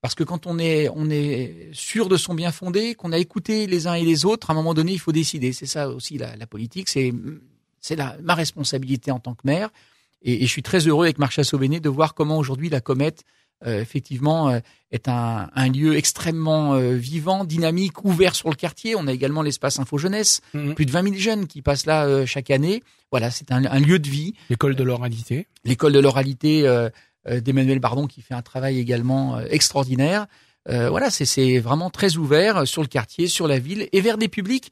parce 0.00 0.14
que 0.14 0.24
quand 0.24 0.46
on 0.46 0.58
est, 0.58 0.88
on 0.94 1.10
est 1.10 1.68
sûr 1.72 2.08
de 2.08 2.16
son 2.16 2.34
bien 2.34 2.52
fondé, 2.52 2.94
qu'on 2.94 3.12
a 3.12 3.18
écouté 3.18 3.66
les 3.66 3.86
uns 3.86 3.94
et 3.94 4.04
les 4.04 4.24
autres, 4.24 4.50
à 4.50 4.52
un 4.52 4.56
moment 4.56 4.72
donné, 4.74 4.92
il 4.92 4.98
faut 4.98 5.12
décider. 5.12 5.52
C'est 5.52 5.66
ça 5.66 5.88
aussi 5.90 6.16
la, 6.16 6.36
la 6.36 6.46
politique. 6.46 6.88
C'est, 6.88 7.12
c'est 7.80 7.96
ma 8.22 8.34
responsabilité 8.34 9.10
en 9.10 9.20
tant 9.20 9.34
que 9.34 9.42
maire. 9.44 9.68
Et, 10.22 10.42
et 10.42 10.46
je 10.46 10.50
suis 10.50 10.62
très 10.62 10.86
heureux 10.86 11.04
avec 11.04 11.18
Marc 11.18 11.32
Chassot-Bénet 11.32 11.80
de 11.80 11.88
voir 11.88 12.14
comment 12.14 12.38
aujourd'hui 12.38 12.70
la 12.70 12.80
comète, 12.80 13.24
euh, 13.66 13.80
effectivement, 13.82 14.48
euh, 14.48 14.60
est 14.90 15.06
un, 15.08 15.50
un, 15.54 15.68
lieu 15.68 15.96
extrêmement 15.96 16.74
euh, 16.74 16.94
vivant, 16.94 17.44
dynamique, 17.44 18.02
ouvert 18.04 18.34
sur 18.34 18.48
le 18.48 18.56
quartier. 18.56 18.96
On 18.96 19.06
a 19.06 19.12
également 19.12 19.42
l'espace 19.42 19.78
Info 19.78 19.98
Jeunesse, 19.98 20.40
mhm. 20.54 20.74
plus 20.74 20.86
de 20.86 20.92
20 20.92 21.02
000 21.02 21.14
jeunes 21.16 21.46
qui 21.46 21.60
passent 21.60 21.84
là 21.84 22.24
chaque 22.24 22.50
année. 22.50 22.82
Voilà, 23.10 23.30
c'est 23.30 23.50
un, 23.50 23.64
un, 23.64 23.80
lieu 23.80 23.98
de 23.98 24.08
vie. 24.08 24.34
L'école 24.50 24.76
de 24.76 24.84
l'oralité. 24.84 25.46
L'école 25.64 25.92
de 25.92 25.98
l'oralité 25.98 26.66
euh, 26.66 26.90
d'Emmanuel 27.26 27.78
Bardon 27.78 28.06
qui 28.06 28.22
fait 28.22 28.34
un 28.34 28.42
travail 28.42 28.78
également 28.78 29.36
euh, 29.36 29.44
extraordinaire. 29.50 30.26
Euh, 30.68 30.90
voilà, 30.90 31.10
c'est 31.10 31.58
vraiment 31.58 31.90
très 31.90 32.16
ouvert 32.16 32.66
sur 32.66 32.82
le 32.82 32.88
quartier, 32.88 33.28
sur 33.28 33.48
la 33.48 33.58
ville 33.58 33.88
et 33.92 34.00
vers 34.00 34.18
des 34.18 34.28
publics 34.28 34.70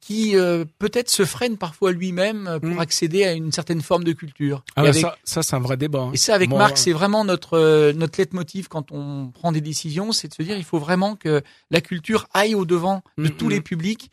qui 0.00 0.34
peut-être 0.78 1.08
se 1.08 1.24
freinent 1.24 1.56
parfois 1.56 1.92
lui-même 1.92 2.58
pour 2.60 2.72
mm. 2.72 2.78
accéder 2.78 3.24
à 3.24 3.32
une 3.32 3.52
certaine 3.52 3.80
forme 3.80 4.04
de 4.04 4.12
culture. 4.12 4.62
Ah 4.76 4.92
ça, 4.92 5.16
ça 5.24 5.42
c'est 5.42 5.56
un 5.56 5.60
vrai 5.60 5.78
débat. 5.78 6.00
Hein. 6.00 6.10
Et 6.12 6.18
ça, 6.18 6.34
avec 6.34 6.50
Marc, 6.50 6.76
c'est 6.76 6.92
vraiment 6.92 7.24
notre 7.24 7.92
notre 7.92 8.20
leitmotiv 8.20 8.68
quand 8.68 8.92
on 8.92 9.30
prend 9.32 9.50
des 9.50 9.62
décisions, 9.62 10.12
c'est 10.12 10.28
de 10.28 10.34
se 10.34 10.42
dire 10.42 10.58
il 10.58 10.64
faut 10.64 10.78
vraiment 10.78 11.16
que 11.16 11.42
la 11.70 11.80
culture 11.80 12.26
aille 12.34 12.54
au 12.54 12.66
devant 12.66 13.02
de 13.16 13.28
mm, 13.28 13.30
tous 13.30 13.48
les 13.48 13.60
mm. 13.60 13.62
publics. 13.62 14.10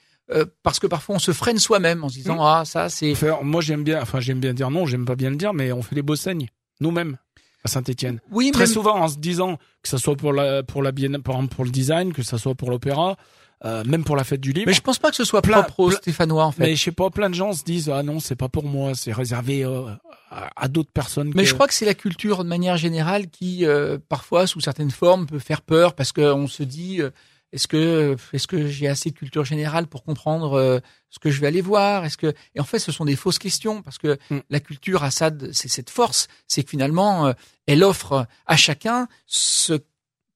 parce 0.64 0.80
que 0.80 0.88
parfois 0.88 1.16
on 1.16 1.20
se 1.20 1.34
freine 1.34 1.58
soi-même 1.58 2.06
en 2.06 2.10
se 2.10 2.16
disant 2.16 2.38
ah 2.42 2.64
ça 2.64 2.88
c'est. 2.88 3.14
Moi 3.44 3.60
j'aime 3.60 3.84
bien, 3.84 4.02
enfin 4.02 4.22
j'aime 4.22 4.40
bien 4.40 4.54
dire 4.54 4.70
non, 4.72 4.86
j'aime 4.86 5.04
pas 5.04 5.16
bien 5.16 5.30
le 5.30 5.36
dire, 5.36 5.54
mais 5.54 5.74
on 5.74 5.82
fait 5.82 5.96
les 5.96 6.04
beaux 6.04 6.16
saignes. 6.16 6.48
nous-mêmes 6.80 7.18
à 7.64 7.68
Saint-Étienne. 7.68 8.20
Oui, 8.32 8.52
Très 8.52 8.64
même- 8.66 8.74
souvent 8.74 8.96
en 8.98 9.08
se 9.08 9.18
disant 9.18 9.58
que 9.84 9.90
ça 9.90 9.98
soit 9.98 10.16
pour 10.16 10.34
la 10.34 10.64
pour 10.64 10.82
la 10.84 10.92
biennale, 10.92 11.22
par 11.22 11.36
exemple 11.36 11.56
pour 11.56 11.66
le 11.66 11.72
design, 11.72 12.14
que 12.14 12.24
ça 12.24 12.38
soit 12.38 12.56
pour 12.56 12.70
l'opéra, 12.72 13.18
euh, 13.66 13.84
même 13.86 14.04
pour 14.04 14.16
la 14.16 14.24
fête 14.24 14.42
du 14.42 14.52
livre. 14.52 14.66
Mais 14.68 14.74
je 14.74 14.82
pense 14.82 14.98
pas 14.98 15.10
que 15.12 15.16
ce 15.16 15.24
soit 15.24 15.42
Plein- 15.42 15.62
propre 15.62 15.80
aux 15.82 15.92
Stéphanois 15.92 16.46
en 16.46 16.52
fait. 16.52 16.64
Mais 16.64 16.76
je 16.76 16.84
sais 16.84 16.92
pas, 16.92 17.10
plein 17.12 17.30
de 17.30 17.36
gens 17.36 17.54
se 17.54 17.64
disent 17.64 17.90
ah 17.94 18.02
non 18.04 18.20
c'est 18.20 18.36
pas 18.36 18.50
pour 18.50 18.64
moi, 18.66 18.94
c'est 18.96 19.14
réservé 19.14 19.64
euh, 19.64 19.84
à, 20.32 20.50
à 20.56 20.68
d'autres 20.68 20.92
personnes. 20.92 21.32
Mais 21.36 21.44
que- 21.44 21.50
je 21.50 21.54
crois 21.54 21.68
que 21.68 21.74
c'est 21.74 21.86
la 21.86 21.94
culture 21.94 22.44
de 22.44 22.50
manière 22.50 22.78
générale 22.78 23.28
qui, 23.30 23.66
euh, 23.66 23.98
parfois, 24.10 24.48
sous 24.48 24.60
certaines 24.62 24.92
formes, 24.92 25.28
peut 25.28 25.40
faire 25.40 25.62
peur 25.62 25.94
parce 25.94 26.12
qu'on 26.12 26.48
se 26.48 26.64
dit 26.64 27.02
euh, 27.02 27.12
est-ce 27.54 27.68
que 27.68 28.16
est-ce 28.34 28.48
que 28.48 28.68
j'ai 28.68 28.88
assez 28.88 29.10
de 29.12 29.16
culture 29.18 29.44
générale 29.46 29.88
pour 29.88 30.04
comprendre 30.04 30.54
euh, 30.54 30.80
ce 31.10 31.20
que 31.20 31.30
je 31.32 31.42
vais 31.42 31.48
aller 31.48 31.62
voir? 31.62 32.06
Est-ce 32.06 32.18
que 32.18 32.34
et 32.56 32.60
en 32.60 32.64
fait, 32.64 32.80
ce 32.80 32.92
sont 32.92 33.06
des 33.06 33.16
fausses 33.16 33.40
questions 33.40 33.82
parce 33.82 33.98
que 33.98 34.18
Mm. 34.30 34.40
la 34.50 34.60
culture 34.60 35.04
a 35.04 35.12
ça, 35.12 35.30
de- 35.30 35.52
c'est 35.52 35.68
cette 35.68 35.90
force, 35.90 36.28
c'est 36.48 36.64
que 36.64 36.70
finalement, 36.70 37.28
euh, 37.28 37.34
elle 37.68 37.84
offre 37.84 38.26
à 38.46 38.58
chacun 38.58 39.08
ce 39.26 39.80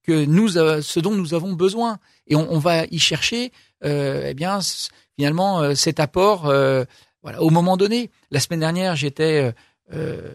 que 0.02 0.24
nous, 0.24 0.56
euh, 0.58 0.82
ce 0.82 1.00
dont 1.00 1.10
nous 1.12 1.34
avons 1.34 1.52
besoin 1.54 1.98
et 2.26 2.36
on, 2.36 2.50
on 2.52 2.58
va 2.58 2.84
y 2.86 2.98
chercher, 2.98 3.52
euh, 3.84 4.26
eh 4.28 4.34
bien, 4.34 4.60
finalement, 5.16 5.60
euh, 5.60 5.74
cet 5.74 6.00
apport. 6.00 6.46
euh, 6.46 6.84
voilà, 7.22 7.42
au 7.42 7.50
moment 7.50 7.76
donné. 7.76 8.10
La 8.30 8.38
semaine 8.38 8.60
dernière, 8.60 8.94
j'étais 8.94 9.42
euh, 9.42 9.52
euh, 9.92 10.32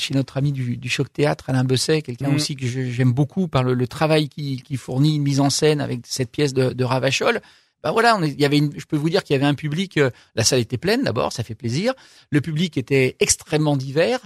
chez 0.00 0.14
notre 0.14 0.36
ami 0.36 0.52
du, 0.52 0.76
du 0.76 0.88
Choc 0.88 1.12
Théâtre, 1.12 1.50
Alain 1.50 1.64
Besset, 1.64 2.02
quelqu'un 2.02 2.28
Mhm. 2.28 2.34
aussi 2.36 2.56
que 2.56 2.66
j'aime 2.66 3.12
beaucoup 3.12 3.48
par 3.48 3.62
le, 3.64 3.74
le 3.74 3.86
travail 3.86 4.28
qu'il 4.28 4.62
qui 4.62 4.76
fournit, 4.76 5.16
une 5.16 5.22
mise 5.22 5.40
en 5.40 5.50
scène 5.50 5.80
avec 5.80 6.00
cette 6.06 6.30
pièce 6.30 6.54
de, 6.54 6.72
de 6.72 6.84
Ravachol. 6.84 7.40
Ben 7.84 7.92
voilà, 7.92 8.16
on 8.16 8.22
est- 8.22 8.30
il 8.30 8.40
y 8.40 8.44
avait 8.44 8.58
une, 8.58 8.72
je 8.76 8.84
peux 8.86 8.96
vous 8.96 9.08
dire 9.10 9.22
qu'il 9.22 9.34
y 9.34 9.36
avait 9.36 9.46
un 9.46 9.54
public. 9.54 9.98
euh, 9.98 10.10
la 10.34 10.42
salle 10.44 10.58
était 10.60 10.78
pleine 10.78 11.02
d'abord, 11.04 11.32
ça 11.32 11.44
fait 11.44 11.54
plaisir. 11.54 11.92
Le 12.30 12.40
public 12.40 12.76
était 12.76 13.16
extrêmement 13.20 13.76
divers. 13.76 14.20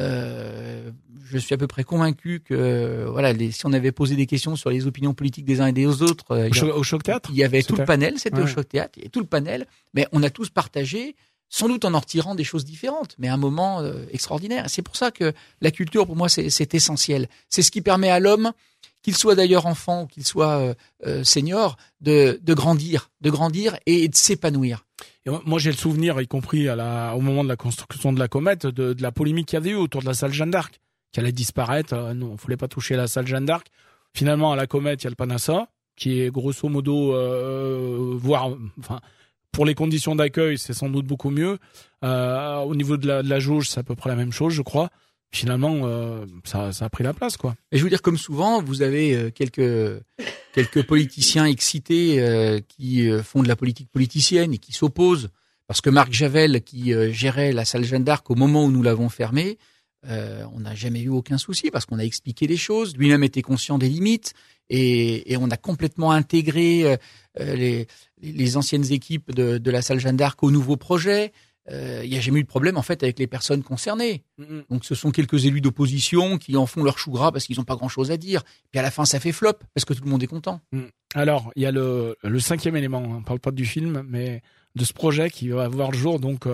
Euh, 0.00 0.90
je 1.24 1.38
suis 1.38 1.54
à 1.54 1.56
peu 1.58 1.66
près 1.66 1.82
convaincu 1.84 2.40
que 2.40 3.06
voilà, 3.10 3.32
les, 3.32 3.50
si 3.50 3.66
on 3.66 3.72
avait 3.72 3.92
posé 3.92 4.16
des 4.16 4.26
questions 4.26 4.54
sur 4.56 4.70
les 4.70 4.86
opinions 4.86 5.14
politiques 5.14 5.44
des 5.44 5.60
uns 5.60 5.66
et 5.66 5.72
des 5.72 5.86
autres, 6.02 6.30
euh, 6.32 6.44
au, 6.44 6.46
il 6.46 6.50
y 6.56 6.58
Cho- 6.58 6.72
au 6.74 6.82
choc 6.82 7.02
théâtre? 7.02 7.28
il 7.32 7.36
y 7.36 7.44
avait 7.44 7.62
tout 7.62 7.76
le 7.76 7.84
panel, 7.84 8.18
c'était 8.18 8.40
au. 8.40 8.46
Choc 8.46 8.68
Théâtre, 8.68 8.92
il 8.96 9.00
y 9.00 9.02
avait 9.04 9.10
tout 9.10 9.20
le 9.20 9.26
panel, 9.26 9.66
mais 9.94 10.06
on 10.12 10.22
a 10.22 10.30
tous 10.30 10.50
partagé, 10.50 11.16
sans 11.50 11.68
doute 11.68 11.84
en 11.84 11.92
en 11.92 11.98
retirant 11.98 12.34
des 12.34 12.44
choses 12.44 12.64
différentes, 12.64 13.16
mais 13.18 13.28
un 13.28 13.36
moment 13.36 13.80
euh, 13.80 14.06
extraordinaire. 14.12 14.64
C'est 14.68 14.82
pour 14.82 14.96
ça 14.96 15.10
que 15.10 15.34
la 15.60 15.70
culture, 15.70 16.06
pour 16.06 16.16
moi, 16.16 16.28
c'est 16.28 16.74
essentiel. 16.74 17.28
C'est 17.48 17.62
ce 17.62 17.70
qui 17.70 17.82
permet 17.82 18.08
à 18.08 18.20
l'homme, 18.20 18.52
qu'il 19.02 19.16
soit 19.16 19.34
d'ailleurs 19.34 19.66
enfant 19.66 20.02
ou 20.02 20.06
qu'il 20.06 20.24
soit 20.24 20.58
euh, 20.58 20.74
euh, 21.06 21.24
senior, 21.24 21.76
de, 22.00 22.38
de 22.42 22.54
grandir, 22.54 23.10
de 23.20 23.30
grandir 23.30 23.76
et 23.86 24.08
de 24.08 24.14
s'épanouir. 24.14 24.86
Moi, 25.26 25.58
j'ai 25.58 25.70
le 25.70 25.76
souvenir, 25.76 26.20
y 26.20 26.26
compris 26.26 26.68
à 26.68 26.76
la, 26.76 27.14
au 27.14 27.20
moment 27.20 27.44
de 27.44 27.48
la 27.48 27.56
construction 27.56 28.12
de 28.12 28.18
la 28.18 28.28
comète, 28.28 28.66
de, 28.66 28.94
de 28.94 29.02
la 29.02 29.12
polémique 29.12 29.48
qu'il 29.48 29.56
y 29.56 29.62
avait 29.62 29.70
eu 29.70 29.74
autour 29.74 30.00
de 30.00 30.06
la 30.06 30.14
salle 30.14 30.32
Jeanne 30.32 30.50
d'Arc, 30.50 30.80
qui 31.12 31.20
allait 31.20 31.32
disparaître. 31.32 31.94
Non, 32.14 32.32
il 32.32 32.38
fallait 32.38 32.56
pas 32.56 32.68
toucher 32.68 32.96
la 32.96 33.06
salle 33.06 33.26
Jeanne 33.26 33.44
d'Arc. 33.44 33.66
Finalement, 34.14 34.52
à 34.52 34.56
la 34.56 34.66
comète, 34.66 35.02
il 35.02 35.04
y 35.04 35.06
a 35.08 35.10
le 35.10 35.16
Panassa, 35.16 35.68
qui 35.96 36.20
est 36.20 36.30
grosso 36.30 36.68
modo, 36.68 37.14
euh, 37.14 38.14
voire, 38.16 38.50
enfin, 38.78 39.00
pour 39.52 39.66
les 39.66 39.74
conditions 39.74 40.14
d'accueil, 40.14 40.58
c'est 40.58 40.72
sans 40.74 40.88
doute 40.88 41.06
beaucoup 41.06 41.30
mieux. 41.30 41.58
Euh, 42.04 42.58
au 42.58 42.74
niveau 42.74 42.96
de 42.96 43.06
la, 43.06 43.22
de 43.22 43.28
la 43.28 43.40
jauge, 43.40 43.68
c'est 43.68 43.80
à 43.80 43.82
peu 43.82 43.94
près 43.94 44.10
la 44.10 44.16
même 44.16 44.32
chose, 44.32 44.54
je 44.54 44.62
crois. 44.62 44.90
Finalement, 45.32 45.82
euh, 45.84 46.26
ça, 46.44 46.72
ça 46.72 46.86
a 46.86 46.88
pris 46.88 47.04
la 47.04 47.14
place, 47.14 47.36
quoi. 47.36 47.54
Et 47.70 47.78
je 47.78 47.84
veux 47.84 47.90
dire, 47.90 48.02
comme 48.02 48.18
souvent, 48.18 48.62
vous 48.62 48.82
avez 48.82 49.14
euh, 49.14 49.30
quelques 49.30 50.02
quelques 50.52 50.82
politiciens 50.82 51.44
excités 51.44 52.20
euh, 52.20 52.60
qui 52.68 53.08
euh, 53.08 53.22
font 53.22 53.42
de 53.42 53.48
la 53.48 53.56
politique 53.56 53.88
politicienne 53.90 54.52
et 54.52 54.58
qui 54.58 54.72
s'opposent. 54.72 55.30
Parce 55.66 55.80
que 55.80 55.90
Marc 55.90 56.12
Javel, 56.12 56.62
qui 56.62 56.92
euh, 56.92 57.12
gérait 57.12 57.52
la 57.52 57.64
salle 57.64 57.84
Jeanne 57.84 58.04
d'Arc 58.04 58.28
au 58.30 58.34
moment 58.34 58.64
où 58.64 58.70
nous 58.70 58.82
l'avons 58.82 59.08
fermée, 59.08 59.58
euh, 60.06 60.44
on 60.54 60.60
n'a 60.60 60.74
jamais 60.74 61.00
eu 61.00 61.08
aucun 61.08 61.38
souci 61.38 61.70
parce 61.70 61.84
qu'on 61.86 61.98
a 61.98 62.04
expliqué 62.04 62.46
les 62.46 62.56
choses. 62.56 62.96
Lui-même 62.96 63.22
était 63.22 63.42
conscient 63.42 63.78
des 63.78 63.88
limites 63.88 64.32
et, 64.68 65.32
et 65.32 65.36
on 65.36 65.50
a 65.50 65.56
complètement 65.56 66.12
intégré 66.12 66.84
euh, 66.84 66.96
euh, 67.40 67.54
les, 67.54 67.86
les 68.22 68.56
anciennes 68.56 68.90
équipes 68.92 69.34
de, 69.34 69.58
de 69.58 69.70
la 69.70 69.82
salle 69.82 70.00
Jeanne 70.00 70.16
d'Arc 70.16 70.42
au 70.42 70.50
nouveau 70.50 70.76
projet. 70.76 71.32
Euh, 71.70 72.00
Il 72.02 72.10
n'y 72.10 72.16
a 72.16 72.20
jamais 72.20 72.40
eu 72.40 72.42
de 72.42 72.48
problème 72.48 72.78
en 72.78 72.82
fait 72.82 73.02
avec 73.02 73.18
les 73.18 73.26
personnes 73.26 73.62
concernées. 73.62 74.24
Donc 74.70 74.84
ce 74.86 74.94
sont 74.94 75.10
quelques 75.10 75.44
élus 75.44 75.60
d'opposition 75.60 76.38
qui 76.38 76.56
en 76.56 76.66
font 76.66 76.82
leur 76.82 76.98
chou 76.98 77.10
gras 77.10 77.30
parce 77.30 77.44
qu'ils 77.44 77.58
n'ont 77.58 77.64
pas 77.64 77.76
grand-chose 77.76 78.10
à 78.10 78.16
dire. 78.16 78.42
Puis 78.70 78.78
à 78.78 78.82
la 78.82 78.90
fin, 78.90 79.04
ça 79.04 79.20
fait 79.20 79.32
flop 79.32 79.52
parce 79.74 79.84
que 79.84 79.92
tout 79.92 80.02
le 80.02 80.10
monde 80.10 80.22
est 80.22 80.26
content. 80.26 80.60
Alors, 81.14 81.52
il 81.56 81.62
y 81.62 81.66
a 81.66 81.70
le, 81.70 82.16
le 82.22 82.40
cinquième 82.40 82.76
élément. 82.76 83.02
On 83.02 83.22
parle 83.22 83.40
pas 83.40 83.50
du 83.50 83.66
film, 83.66 84.02
mais 84.08 84.42
de 84.74 84.84
ce 84.84 84.92
projet 84.94 85.28
qui 85.30 85.48
va 85.50 85.68
voir 85.68 85.90
le 85.90 85.98
jour 85.98 86.18
donc 86.18 86.46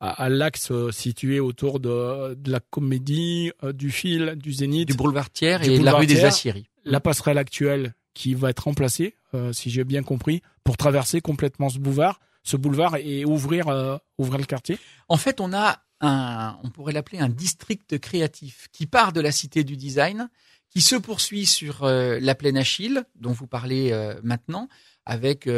à, 0.00 0.24
à 0.24 0.28
l'axe 0.28 0.70
euh, 0.70 0.90
situé 0.90 1.40
autour 1.40 1.78
de, 1.78 2.34
de 2.34 2.50
la 2.50 2.60
comédie, 2.60 3.52
euh, 3.62 3.72
du 3.72 3.90
fil, 3.90 4.34
du 4.36 4.52
zénith, 4.52 4.88
Du 4.88 4.94
boulevard 4.94 5.30
Thiers 5.30 5.58
et 5.62 5.78
de 5.78 5.84
la 5.84 5.94
rue 5.94 6.06
des. 6.06 6.24
Aciéries. 6.24 6.66
la 6.84 7.00
passerelle 7.00 7.38
actuelle 7.38 7.94
qui 8.14 8.34
va 8.34 8.50
être 8.50 8.64
remplacée, 8.64 9.14
euh, 9.34 9.52
si 9.52 9.70
j'ai 9.70 9.84
bien 9.84 10.02
compris, 10.02 10.42
pour 10.64 10.76
traverser 10.76 11.20
complètement 11.20 11.68
ce 11.68 11.78
boulevard, 11.78 12.20
ce 12.42 12.56
boulevard 12.56 12.96
et 12.96 13.24
ouvrir 13.24 13.68
euh, 13.68 13.96
ouvrir 14.18 14.38
le 14.38 14.44
quartier. 14.44 14.78
En 15.08 15.16
fait, 15.16 15.40
on 15.40 15.52
a 15.52 15.80
un, 16.00 16.58
on 16.62 16.70
pourrait 16.70 16.92
l'appeler 16.92 17.18
un 17.18 17.28
district 17.28 17.98
créatif 17.98 18.68
qui 18.72 18.86
part 18.86 19.12
de 19.12 19.20
la 19.20 19.32
cité 19.32 19.64
du 19.64 19.76
design, 19.76 20.28
qui 20.70 20.80
se 20.80 20.96
poursuit 20.96 21.46
sur 21.46 21.84
euh, 21.84 22.18
la 22.20 22.34
plaine 22.34 22.56
Achille, 22.56 23.02
dont 23.16 23.32
vous 23.32 23.46
parlez 23.46 23.92
maintenant, 24.22 24.68
avec 25.04 25.48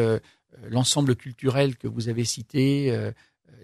l'ensemble 0.70 1.16
culturel 1.16 1.76
que 1.76 1.88
vous 1.88 2.08
avez 2.08 2.24
cité, 2.24 2.96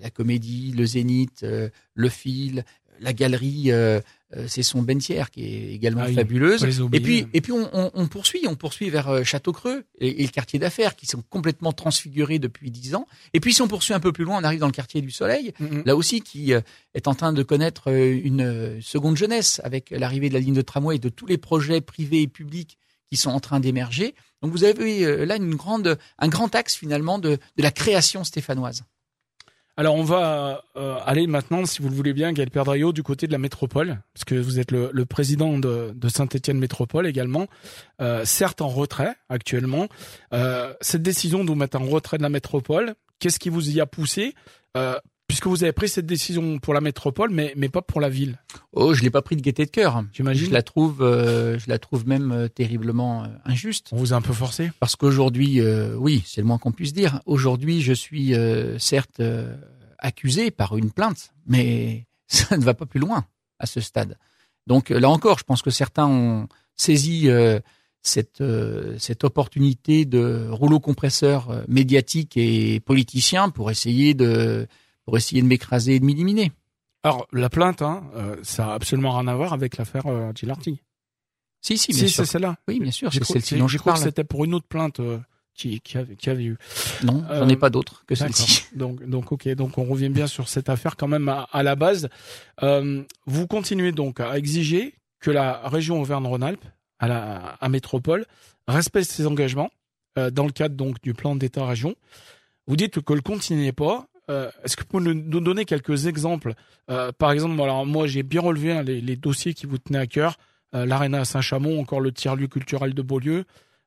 la 0.00 0.10
comédie, 0.10 0.72
le 0.76 0.86
zénith, 0.86 1.42
euh, 1.42 1.68
le 1.94 2.08
fil, 2.08 2.64
la 3.00 3.12
galerie, 3.12 3.70
euh, 3.70 4.00
euh, 4.36 4.46
c'est 4.48 4.64
son 4.64 4.82
Bentière 4.82 5.30
qui 5.30 5.44
est 5.44 5.72
également 5.72 6.00
Ah 6.02 6.08
oui, 6.08 6.14
fabuleuse. 6.16 6.60
Et 6.96 7.00
puis, 7.00 7.26
et 7.32 7.40
puis 7.40 7.52
on, 7.52 7.70
on- 7.72 7.90
on 7.94 8.06
poursuit, 8.08 8.40
on 8.48 8.56
poursuit 8.56 8.90
vers 8.90 9.24
Château-Creux 9.24 9.84
et, 10.00 10.20
et 10.22 10.26
le 10.26 10.30
quartier 10.30 10.58
d'affaires 10.58 10.96
qui 10.96 11.06
sont 11.06 11.22
complètement 11.30 11.72
transfigurés 11.72 12.38
depuis 12.40 12.70
dix 12.72 12.94
ans. 12.96 13.06
Et 13.34 13.40
puis 13.40 13.54
si 13.54 13.62
on 13.62 13.68
poursuit 13.68 13.94
un 13.94 14.00
peu 14.00 14.12
plus 14.12 14.24
loin, 14.24 14.38
on 14.40 14.44
arrive 14.44 14.58
dans 14.58 14.66
le 14.66 14.72
quartier 14.72 15.00
du 15.00 15.10
Soleil, 15.12 15.52
là 15.86 15.94
aussi 15.94 16.20
qui 16.22 16.52
est 16.52 17.06
en 17.08 17.14
train 17.14 17.32
de 17.32 17.42
connaître 17.44 17.88
une 17.88 18.80
seconde 18.82 19.16
jeunesse 19.16 19.60
avec 19.62 19.90
l'arrivée 19.90 20.28
de 20.28 20.34
la 20.34 20.40
ligne 20.40 20.54
de 20.54 20.62
tramway 20.62 20.96
et 20.96 20.98
de 20.98 21.08
tous 21.08 21.26
les 21.26 21.38
projets 21.38 21.80
privés 21.80 22.22
et 22.22 22.28
publics 22.28 22.78
qui 23.10 23.16
sont 23.16 23.30
en 23.30 23.40
train 23.40 23.60
d'émerger. 23.60 24.14
Donc 24.42 24.50
vous 24.52 24.64
avez 24.64 25.24
là 25.24 25.36
une 25.36 25.54
grande, 25.54 25.96
un 26.18 26.28
grand 26.28 26.52
axe 26.54 26.74
finalement 26.74 27.18
de, 27.20 27.38
de 27.56 27.62
la 27.62 27.70
création 27.70 28.24
stéphanoise. 28.24 28.82
Alors 29.78 29.94
on 29.94 30.02
va 30.02 30.64
euh, 30.76 30.96
aller 31.06 31.28
maintenant, 31.28 31.64
si 31.64 31.82
vous 31.82 31.88
le 31.88 31.94
voulez 31.94 32.12
bien, 32.12 32.32
Gaël 32.32 32.50
Perdraillot, 32.50 32.92
du 32.92 33.04
côté 33.04 33.28
de 33.28 33.32
la 33.32 33.38
métropole, 33.38 34.00
parce 34.12 34.24
que 34.24 34.34
vous 34.34 34.58
êtes 34.58 34.72
le, 34.72 34.90
le 34.92 35.06
président 35.06 35.56
de, 35.56 35.92
de 35.94 36.08
Saint-Étienne 36.08 36.58
Métropole 36.58 37.06
également, 37.06 37.46
euh, 38.00 38.24
certes 38.24 38.60
en 38.60 38.66
retrait 38.66 39.14
actuellement. 39.28 39.86
Euh, 40.34 40.74
cette 40.80 41.02
décision 41.02 41.44
de 41.44 41.50
vous 41.50 41.54
mettre 41.54 41.80
en 41.80 41.84
retrait 41.84 42.18
de 42.18 42.24
la 42.24 42.28
métropole, 42.28 42.96
qu'est-ce 43.20 43.38
qui 43.38 43.50
vous 43.50 43.70
y 43.70 43.80
a 43.80 43.86
poussé? 43.86 44.34
Euh, 44.76 44.98
Puisque 45.28 45.46
vous 45.46 45.62
avez 45.62 45.72
pris 45.72 45.90
cette 45.90 46.06
décision 46.06 46.58
pour 46.58 46.72
la 46.72 46.80
métropole, 46.80 47.30
mais, 47.30 47.52
mais 47.54 47.68
pas 47.68 47.82
pour 47.82 48.00
la 48.00 48.08
ville, 48.08 48.38
Oh, 48.72 48.94
je 48.94 49.02
l'ai 49.02 49.10
pas 49.10 49.20
pris 49.20 49.36
de 49.36 49.42
gaieté 49.42 49.66
de 49.66 49.70
cœur. 49.70 50.02
j'imagine 50.12 50.46
Je 50.46 50.52
la 50.52 50.62
trouve, 50.62 51.02
euh, 51.02 51.58
je 51.58 51.68
la 51.68 51.78
trouve 51.78 52.08
même 52.08 52.32
euh, 52.32 52.48
terriblement 52.48 53.24
euh, 53.24 53.28
injuste. 53.44 53.88
On 53.92 53.96
vous 53.96 54.14
a 54.14 54.16
un 54.16 54.22
peu 54.22 54.32
forcé 54.32 54.72
Parce 54.80 54.96
qu'aujourd'hui, 54.96 55.60
euh, 55.60 55.94
oui, 55.96 56.22
c'est 56.26 56.40
le 56.40 56.46
moins 56.46 56.56
qu'on 56.56 56.72
puisse 56.72 56.94
dire. 56.94 57.20
Aujourd'hui, 57.26 57.82
je 57.82 57.92
suis 57.92 58.34
euh, 58.34 58.78
certes 58.78 59.20
accusé 59.98 60.50
par 60.50 60.76
une 60.78 60.90
plainte, 60.90 61.30
mais 61.46 62.06
ça 62.26 62.56
ne 62.56 62.64
va 62.64 62.72
pas 62.72 62.86
plus 62.86 63.00
loin 63.00 63.26
à 63.58 63.66
ce 63.66 63.80
stade. 63.80 64.16
Donc 64.66 64.88
là 64.88 65.10
encore, 65.10 65.38
je 65.38 65.44
pense 65.44 65.60
que 65.60 65.70
certains 65.70 66.06
ont 66.06 66.48
saisi 66.74 67.28
cette 68.02 68.40
euh, 68.40 68.94
cette 68.98 69.24
opportunité 69.24 70.04
de 70.04 70.48
rouleau 70.50 70.78
compresseur 70.78 71.64
médiatique 71.68 72.36
et 72.36 72.80
politicien 72.80 73.50
pour 73.50 73.70
essayer 73.70 74.14
de 74.14 74.66
pour 75.08 75.16
essayer 75.16 75.40
de 75.40 75.46
m'écraser 75.46 75.94
et 75.94 76.00
de 76.00 76.04
m'éliminer. 76.04 76.52
Alors 77.02 77.26
la 77.32 77.48
plainte, 77.48 77.80
hein, 77.80 78.04
euh, 78.14 78.36
ça 78.42 78.72
a 78.72 78.74
absolument 78.74 79.16
rien 79.16 79.26
à 79.26 79.34
voir 79.34 79.54
avec 79.54 79.78
l'affaire 79.78 80.06
euh, 80.06 80.32
Gilarty. 80.34 80.82
Si, 81.62 81.78
si, 81.78 81.92
bien 81.92 82.00
Si, 82.02 82.10
sûr. 82.10 82.26
c'est 82.26 82.32
celle-là. 82.32 82.56
Oui, 82.68 82.78
bien 82.78 82.90
sûr, 82.90 83.10
c'est 83.10 83.24
celle-ci 83.24 83.56
dont 83.56 83.68
je 83.68 83.78
parle. 83.78 83.96
c'était 83.96 84.22
pour 84.22 84.44
une 84.44 84.52
autre 84.52 84.66
plainte 84.68 85.00
euh, 85.00 85.18
qui, 85.54 85.80
qui, 85.80 85.96
avait, 85.96 86.14
qui 86.14 86.28
avait 86.28 86.44
eu. 86.44 86.58
Non, 87.04 87.24
Euh, 87.30 87.38
j'en 87.40 87.48
ai 87.48 87.56
pas 87.56 87.70
d'autres 87.70 88.04
que 88.06 88.14
celle-ci. 88.14 88.64
Donc, 88.76 89.02
donc, 89.08 89.32
ok. 89.32 89.48
Donc, 89.54 89.78
on 89.78 89.84
revient 89.84 90.10
bien 90.10 90.26
sur 90.26 90.46
cette 90.46 90.68
affaire 90.68 90.96
quand 90.98 91.08
même 91.08 91.26
à, 91.30 91.48
à 91.52 91.62
la 91.62 91.74
base. 91.74 92.10
Euh, 92.62 93.02
vous 93.24 93.46
continuez 93.46 93.92
donc 93.92 94.20
à 94.20 94.36
exiger 94.36 94.94
que 95.20 95.30
la 95.30 95.66
région 95.68 96.02
Auvergne-Rhône-Alpes, 96.02 96.66
à 96.98 97.08
la 97.08 97.36
à 97.60 97.68
métropole, 97.70 98.26
respecte 98.68 99.10
ses 99.10 99.26
engagements 99.26 99.70
euh, 100.18 100.30
dans 100.30 100.44
le 100.44 100.52
cadre 100.52 100.76
donc 100.76 101.00
du 101.00 101.14
plan 101.14 101.34
d'État-région. 101.34 101.94
Vous 102.66 102.76
dites 102.76 103.00
que 103.00 103.14
le 103.14 103.22
compte 103.22 103.48
n'y 103.50 103.66
est 103.68 103.72
pas. 103.72 104.06
Euh, 104.30 104.50
Est-ce 104.64 104.76
que 104.76 104.82
vous 104.82 104.88
pouvez 104.88 105.14
nous- 105.14 105.40
donner 105.40 105.64
quelques 105.64 106.06
exemples 106.06 106.54
Euh, 106.90 107.12
Par 107.12 107.32
exemple, 107.32 107.60
alors 107.60 107.86
moi 107.86 108.06
j'ai 108.06 108.22
bien 108.22 108.40
relevé 108.40 108.72
hein, 108.72 108.82
les, 108.82 109.00
les 109.00 109.16
dossiers 109.16 109.54
qui 109.54 109.66
vous 109.66 109.78
tenaient 109.78 109.98
à 109.98 110.06
cœur, 110.06 110.36
euh, 110.74 110.84
l'aréna 110.86 111.20
à 111.20 111.24
Saint-Chamond, 111.24 111.80
encore 111.80 112.00
le 112.00 112.12
tiers-lieu 112.12 112.46
culturel 112.48 112.92
de 112.94 113.02
Beaulieu, 113.02 113.44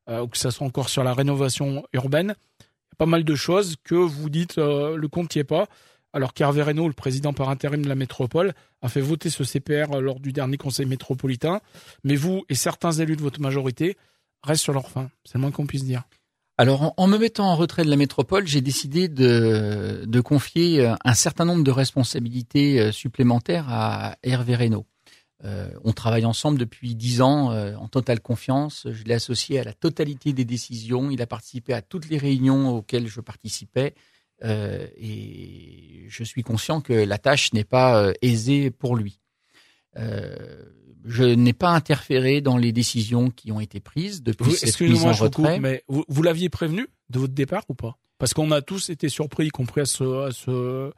euh, 0.10 0.22
ou 0.22 0.28
que 0.28 0.38
ça 0.38 0.50
soit 0.52 0.66
encore 0.66 0.90
sur 0.90 1.04
la 1.04 1.14
rénovation 1.14 1.86
urbaine. 1.94 2.36
Pas 2.98 3.06
mal 3.06 3.24
de 3.24 3.36
choses 3.36 3.76
que 3.84 3.96
vous 3.96 4.30
dites 4.30 4.58
euh, 4.58 4.96
le 4.98 5.08
compte 5.08 5.36
n'y 5.36 5.42
est 5.42 5.44
pas. 5.46 5.68
alors 6.14 6.34
qu'Hervé 6.34 6.62
Reynaud, 6.62 6.88
le 6.88 6.94
président 6.94 7.32
par 7.34 7.50
intérim 7.50 7.82
de 7.84 7.88
la 7.88 7.96
métropole, 7.96 8.54
a 8.82 8.90
fait 8.90 9.00
voter 9.00 9.30
ce 9.30 9.44
CPR 9.46 10.02
lors 10.02 10.20
du 10.20 10.34
dernier 10.34 10.58
conseil 10.58 10.86
métropolitain. 10.86 11.62
Mais 12.04 12.16
vous 12.18 12.44
et 12.50 12.56
certains 12.56 12.92
élus 12.92 13.16
de 13.16 13.22
votre 13.22 13.40
majorité 13.40 13.96
restent 14.44 14.64
sur 14.64 14.74
leur 14.74 14.90
faim. 14.90 15.10
C'est 15.24 15.36
le 15.36 15.42
moins 15.42 15.52
qu'on 15.52 15.66
puisse 15.68 15.86
dire. 15.86 16.04
Alors, 16.62 16.94
en, 16.96 17.08
me 17.08 17.18
mettant 17.18 17.48
en 17.48 17.56
retrait 17.56 17.84
de 17.84 17.90
la 17.90 17.96
métropole, 17.96 18.46
j'ai 18.46 18.62
décidé 18.62 19.08
de, 19.08 20.22
confier 20.24 20.86
euh, 20.86 20.94
un 21.04 21.16
certain 21.16 21.44
nombre 21.44 21.64
de 21.64 21.72
responsabilités 21.72 22.80
euh, 22.80 22.92
supplémentaires 22.92 23.66
à 23.68 24.16
Hervé 24.22 24.56
Reynaud. 24.56 24.86
Euh, 25.44 25.72
on 25.84 25.92
travaille 25.92 26.24
ensemble 26.24 26.60
depuis 26.60 26.94
dix 26.94 27.20
ans 27.24 27.52
en 27.52 27.88
totale 27.88 28.20
confiance. 28.20 28.86
Je 28.92 29.04
l'ai 29.06 29.16
associé 29.16 29.60
à 29.60 29.64
la 29.64 29.74
totalité 29.74 30.34
des 30.34 30.46
décisions. 30.46 31.10
Il 31.10 31.24
a 31.24 31.26
participé 31.26 31.74
à 31.74 31.82
toutes 31.82 32.08
les 32.12 32.20
réunions 32.20 32.78
auxquelles 32.78 33.08
je 33.08 33.22
participais. 33.22 33.96
Et 34.44 36.06
je 36.10 36.24
suis 36.24 36.44
conscient 36.44 36.80
que 36.80 36.94
la 36.94 37.18
tâche 37.18 37.54
n'est 37.54 37.64
pas 37.64 38.14
aisée 38.22 38.70
pour 38.70 38.96
lui. 38.96 39.20
Je 39.96 41.24
n'ai 41.24 41.54
pas 41.54 41.70
interféré 41.70 42.42
dans 42.42 42.58
les 42.58 42.72
décisions 42.72 43.30
qui 43.30 43.52
ont 43.52 43.60
été 43.60 43.80
prises 43.80 44.24
depuis 44.24 44.52
cette 44.54 44.80
mise 44.82 45.06
en 45.06 45.14
retrait. 45.14 45.60
mais 45.60 45.84
vous 45.88 46.24
l'aviez 46.24 46.50
prévenu 46.50 46.88
de 47.10 47.20
votre 47.20 47.34
départ 47.34 47.64
ou 47.70 47.74
pas? 47.74 47.98
Parce 48.22 48.36
qu'on 48.36 48.52
a 48.52 48.62
tous 48.62 48.92
été 48.92 49.10
surpris, 49.10 49.48
y 49.48 49.50
compris 49.50 49.82
à 49.82 49.86
ce, 49.86 50.28
à 50.28 50.32
ce, 50.32 50.92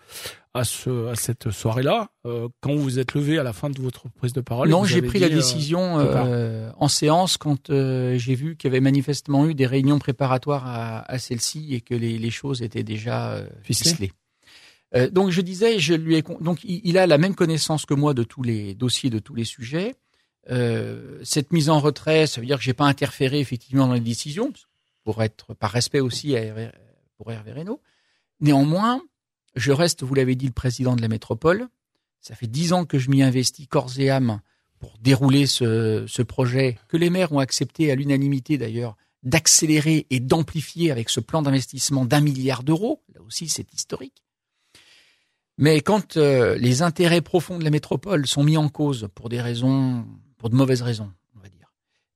à, 0.53 0.65
ce, 0.65 1.07
à 1.07 1.15
cette 1.15 1.51
soirée-là, 1.51 2.09
euh, 2.25 2.49
quand 2.59 2.75
vous 2.75 2.83
vous 2.83 2.99
êtes 2.99 3.13
levé 3.13 3.39
à 3.39 3.43
la 3.43 3.53
fin 3.53 3.69
de 3.69 3.81
votre 3.81 4.09
prise 4.09 4.33
de 4.33 4.41
parole. 4.41 4.67
Non, 4.67 4.83
j'ai 4.83 5.01
pris 5.01 5.19
la 5.19 5.27
euh, 5.27 5.29
décision 5.29 6.01
euh, 6.01 6.69
en 6.75 6.89
séance 6.89 7.37
quand 7.37 7.71
j'ai 7.71 8.35
vu 8.35 8.57
qu'il 8.57 8.69
y 8.69 8.71
avait 8.73 8.81
manifestement 8.81 9.47
eu 9.47 9.55
des 9.55 9.65
réunions 9.65 9.99
préparatoires 9.99 10.67
à, 10.67 11.09
à 11.09 11.17
celle-ci 11.17 11.73
et 11.73 11.79
que 11.79 11.95
les, 11.95 12.17
les, 12.17 12.29
choses 12.29 12.61
étaient 12.61 12.83
déjà 12.83 13.41
ficelées. 13.61 14.11
Donc 15.11 15.31
je 15.31 15.41
disais, 15.41 15.79
je 15.79 15.93
lui 15.93 16.15
ai 16.15 16.21
donc 16.21 16.59
il, 16.63 16.97
a 16.97 17.07
la 17.07 17.17
même 17.17 17.35
connaissance 17.35 17.85
que 17.85 17.93
moi 17.93 18.13
de 18.13 18.23
tous 18.23 18.43
les 18.43 18.75
dossiers, 18.75 19.09
de 19.09 19.19
tous 19.19 19.33
les 19.33 19.45
sujets. 19.45 19.95
cette 21.23 21.51
mise 21.51 21.69
en 21.69 21.79
retrait, 21.79 22.27
ça 22.27 22.41
veut 22.41 22.47
dire 22.47 22.57
que 22.57 22.63
j'ai 22.63 22.73
pas 22.73 22.85
interféré 22.85 23.39
effectivement 23.39 23.87
dans 23.87 23.93
les 23.93 23.99
décisions, 23.99 24.53
pour 25.03 25.23
être 25.23 25.53
par 25.53 25.71
respect 25.71 25.99
aussi 25.99 26.37
à 26.37 26.71
pour 27.17 27.31
Hervé 27.31 27.53
Reynaud. 27.53 27.81
Néanmoins, 28.39 29.01
je 29.55 29.71
reste, 29.71 30.03
vous 30.03 30.13
l'avez 30.13 30.35
dit, 30.35 30.47
le 30.47 30.51
président 30.51 30.95
de 30.95 31.01
la 31.01 31.07
métropole. 31.07 31.67
Ça 32.21 32.35
fait 32.35 32.47
dix 32.47 32.73
ans 32.73 32.85
que 32.85 32.99
je 32.99 33.09
m'y 33.09 33.21
investis 33.21 33.67
corps 33.67 33.99
et 33.99 34.09
âme 34.09 34.41
pour 34.79 34.97
dérouler 34.99 35.45
ce 35.45 36.21
projet 36.21 36.77
que 36.87 36.97
les 36.97 37.09
maires 37.09 37.31
ont 37.31 37.39
accepté 37.39 37.91
à 37.91 37.95
l'unanimité 37.95 38.57
d'ailleurs 38.57 38.95
d'accélérer 39.23 40.05
et 40.09 40.19
d'amplifier 40.19 40.91
avec 40.91 41.09
ce 41.09 41.21
plan 41.21 41.41
d'investissement 41.41 42.05
d'un 42.05 42.19
milliard 42.19 42.63
d'euros. 42.63 43.01
Là 43.15 43.21
aussi, 43.21 43.47
c'est 43.47 43.73
historique. 43.73 44.21
Mais 45.57 45.81
quand 45.81 46.17
euh, 46.17 46.55
les 46.57 46.81
intérêts 46.81 47.21
profonds 47.21 47.59
de 47.59 47.63
la 47.63 47.69
métropole 47.69 48.25
sont 48.27 48.43
mis 48.43 48.57
en 48.57 48.69
cause 48.69 49.07
pour 49.13 49.29
des 49.29 49.41
raisons, 49.41 50.05
pour 50.37 50.49
de 50.49 50.55
mauvaises 50.55 50.81
raisons, 50.81 51.11
on 51.35 51.39
va 51.39 51.49
dire, 51.49 51.71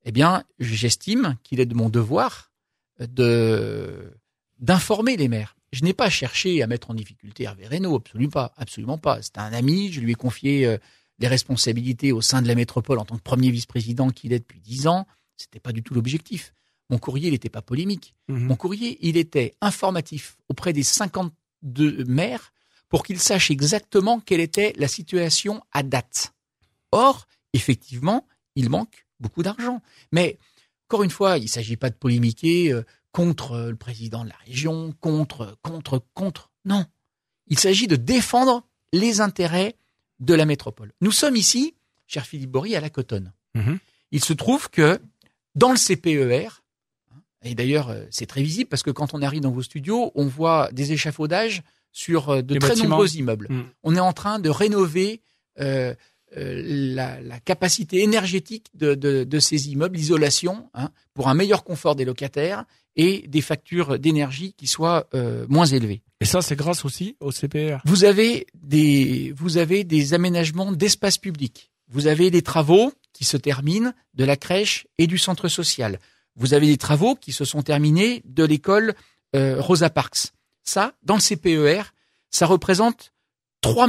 eh 0.06 0.12
bien, 0.12 0.44
j'estime 0.60 1.38
qu'il 1.44 1.60
est 1.60 1.65
de 1.65 1.75
mon 1.75 1.89
devoir 1.89 2.51
de 3.00 4.12
d'informer 4.60 5.17
les 5.17 5.27
maires. 5.27 5.56
Je 5.72 5.84
n'ai 5.84 5.94
pas 5.94 6.10
cherché 6.10 6.63
à 6.63 6.67
mettre 6.67 6.89
en 6.89 6.94
difficulté 6.94 7.44
Hervé 7.44 7.67
Reynaud, 7.67 7.96
absolument 7.96 8.32
pas, 8.32 8.53
absolument 8.58 8.98
pas. 8.98 9.22
C'était 9.22 9.39
un 9.39 9.53
ami, 9.53 9.91
je 9.91 10.00
lui 10.00 10.13
ai 10.13 10.15
confié 10.15 10.65
euh, 10.65 10.77
les 11.20 11.27
responsabilités 11.27 12.12
au 12.12 12.22
sein 12.22 12.41
de 12.41 12.48
la 12.48 12.56
métropole 12.56 13.00
en 13.00 13.06
tant 13.06 13.17
que 13.17 13.22
premier 13.22 13.51
vice-président 13.51 14.10
qu'il 14.10 14.34
est 14.34 14.39
depuis 14.39 14.60
dix 14.60 14.88
ans. 14.88 15.06
C'était 15.36 15.60
pas 15.60 15.74
du 15.74 15.84
tout 15.84 15.94
l'objectif. 15.94 16.53
Mon 16.89 16.98
courrier, 16.98 17.27
il 17.27 17.32
n'était 17.32 17.50
pas 17.50 17.62
polémique. 17.62 18.15
Mhm. 18.29 18.48
Mon 18.48 18.56
courrier, 18.56 18.98
il 19.01 19.17
était 19.17 19.56
informatif 19.62 20.38
auprès 20.50 20.74
des 20.74 20.84
52 20.84 22.06
maires 22.06 22.53
pour 22.89 23.03
qu'ils 23.03 23.20
sachent 23.20 23.51
exactement 23.51 24.20
quelle 24.20 24.39
était 24.39 24.74
la 24.77 24.88
situation 24.88 25.62
à 25.72 25.84
date. 25.84 26.34
Or, 26.91 27.27
effectivement, 27.53 28.25
il 28.56 28.70
manque 28.70 29.06
beaucoup 29.20 29.44
d'argent. 29.44 29.82
Mais 30.12 30.38
encore 30.88 31.03
une 31.03 31.12
fois, 31.12 31.38
il 31.38 31.44
ne 31.44 31.50
s'agit 31.50 31.77
pas 31.77 31.90
de 31.90 31.96
polémiquer. 31.96 32.72
Euh, 32.72 32.83
contre 33.18 33.53
euh, 33.53 33.70
le 33.72 33.75
président 33.75 34.24
de 34.24 34.29
la 34.29 34.35
région, 34.46 34.94
contre, 35.01 35.57
contre, 35.64 36.03
contre. 36.14 36.51
Non. 36.66 36.85
Il 37.48 37.57
s'agit 37.57 37.88
de 37.88 37.96
défendre 37.96 38.64
les 38.94 39.22
intérêts 39.22 39.75
de 40.20 40.35
la 40.35 40.46
métropole. 40.46 40.94
Nous 41.01 41.11
sommes 41.11 41.35
ici, 41.35 41.74
cher 42.05 42.27
Philippe 42.27 42.51
Bory, 42.51 42.75
à 42.75 42.79
la 42.79 42.92
Cotonne. 42.92 43.33
Mhm. 43.55 43.79
Il 44.11 44.24
se 44.24 44.33
trouve 44.33 44.70
que 44.70 45.00
dans 45.55 45.72
le 45.72 45.77
CPER, 45.77 46.61
et 47.42 47.55
d'ailleurs 47.55 47.90
euh, 47.90 48.05
c'est 48.11 48.27
très 48.27 48.44
visible 48.44 48.70
parce 48.70 48.83
que 48.83 48.92
quand 48.92 49.16
on 49.16 49.24
arrive 49.24 49.42
dans 49.42 49.51
vos 49.51 49.64
studios, 49.64 50.11
on 50.14 50.27
voit 50.27 50.70
des 50.72 50.92
échafaudages 50.92 51.64
sur 51.98 52.29
euh, 52.29 52.42
de 52.44 52.60
très 52.60 52.75
nombreux 52.75 53.16
immeubles. 53.16 53.48
Mhm. 53.50 53.66
On 53.83 53.96
est 53.96 54.00
en 54.00 54.14
train 54.14 54.38
de 54.40 54.50
rénover 54.50 55.22
euh, 55.60 55.96
la, 56.36 57.20
la, 57.22 57.40
capacité 57.40 58.03
énergétique 58.03 58.68
de, 58.75 58.94
de, 58.94 59.24
de 59.24 59.40
ces 59.40 59.70
immeubles, 59.70 59.96
l'isolation, 59.96 60.70
hein, 60.75 60.92
pour 61.16 61.27
un 61.29 61.33
meilleur 61.33 61.64
confort 61.64 61.96
des 61.96 62.05
locataires 62.05 62.66
et 62.96 63.27
des 63.27 63.42
factures 63.42 63.98
d'énergie 63.98 64.53
qui 64.53 64.68
soient 64.68 65.07
euh, 65.16 65.46
moins 65.50 65.66
élevées. 65.66 66.03
Et 66.22 66.25
ça, 66.25 66.42
c'est 66.42 66.55
grâce 66.55 66.86
aussi 66.86 67.16
au 67.20 67.31
CPR. 67.31 67.79
Vous 67.86 68.03
avez 68.03 68.46
des, 68.53 69.33
vous 69.36 69.57
avez 69.57 69.83
des 69.83 70.14
aménagements 70.14 70.72
d'espace 70.72 71.18
public. 71.18 71.72
Vous 71.90 72.05
avez 72.07 72.29
des 72.29 72.42
travaux 72.44 72.92
qui 73.14 73.24
se 73.24 73.38
terminent 73.38 73.94
de 74.14 74.25
la 74.25 74.36
crèche 74.36 74.86
et 75.00 75.07
du 75.07 75.18
centre 75.18 75.48
social. 75.48 76.00
Vous 76.36 76.53
avez 76.53 76.68
des 76.68 76.77
travaux 76.77 77.16
qui 77.16 77.31
se 77.31 77.46
sont 77.46 77.64
terminés 77.64 78.22
de 78.25 78.44
l'école 78.44 78.94
euh, 79.36 79.60
Rosa 79.60 79.90
Parks. 79.90 80.33
Ça, 80.68 80.94
dans 81.01 81.16
le 81.16 81.22
CPER, 81.22 81.84
ça 82.30 82.46
représente 82.46 83.14
3 83.62 83.88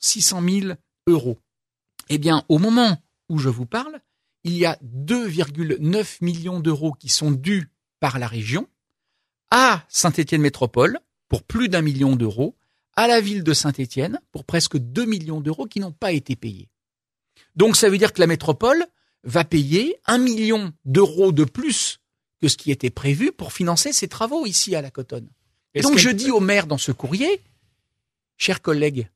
600 0.00 0.42
000 0.42 0.72
euros. 1.06 1.38
Eh 2.08 2.18
bien, 2.18 2.44
au 2.48 2.58
moment 2.58 3.00
où 3.28 3.38
je 3.38 3.48
vous 3.48 3.66
parle, 3.66 4.00
il 4.42 4.56
y 4.56 4.66
a 4.66 4.76
2,9 4.82 6.18
millions 6.20 6.58
d'euros 6.58 6.92
qui 6.92 7.08
sont 7.08 7.30
dus 7.30 7.70
par 8.00 8.18
la 8.18 8.26
région 8.26 8.66
à 9.52 9.84
Saint-Étienne 9.88 10.40
Métropole 10.40 10.98
pour 11.28 11.44
plus 11.44 11.68
d'un 11.68 11.82
million 11.82 12.16
d'euros, 12.16 12.56
à 12.96 13.06
la 13.06 13.20
ville 13.20 13.44
de 13.44 13.52
Saint-Étienne 13.52 14.18
pour 14.32 14.44
presque 14.44 14.76
2 14.76 15.04
millions 15.04 15.40
d'euros 15.40 15.66
qui 15.66 15.78
n'ont 15.78 15.92
pas 15.92 16.10
été 16.10 16.34
payés. 16.34 16.68
Donc 17.54 17.76
ça 17.76 17.88
veut 17.88 17.98
dire 17.98 18.12
que 18.12 18.20
la 18.20 18.26
métropole 18.26 18.84
va 19.22 19.44
payer 19.44 20.00
un 20.06 20.18
million 20.18 20.72
d'euros 20.84 21.30
de 21.30 21.44
plus 21.44 22.00
que 22.42 22.48
ce 22.48 22.56
qui 22.56 22.72
était 22.72 22.90
prévu 22.90 23.30
pour 23.30 23.52
financer 23.52 23.92
ses 23.92 24.08
travaux 24.08 24.46
ici 24.46 24.74
à 24.74 24.82
la 24.82 24.90
Cotonne. 24.90 25.28
Et 25.74 25.80
donc 25.82 25.98
je 25.98 26.10
dis 26.10 26.30
au 26.30 26.40
maire 26.40 26.66
dans 26.66 26.78
ce 26.78 26.92
courrier, 26.92 27.42
chers 28.36 28.62
collègues, 28.62 29.08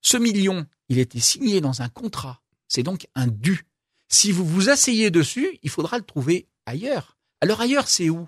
ce 0.00 0.16
million, 0.16 0.66
il 0.88 0.98
était 0.98 1.20
signé 1.20 1.60
dans 1.60 1.82
un 1.82 1.88
contrat. 1.88 2.40
C'est 2.68 2.82
donc 2.82 3.06
un 3.14 3.26
dû. 3.26 3.66
Si 4.08 4.32
vous 4.32 4.44
vous 4.44 4.70
asseyez 4.70 5.10
dessus, 5.10 5.58
il 5.62 5.70
faudra 5.70 5.98
le 5.98 6.04
trouver 6.04 6.46
ailleurs. 6.66 7.16
Alors 7.40 7.60
ailleurs, 7.60 7.88
c'est 7.88 8.10
où? 8.10 8.26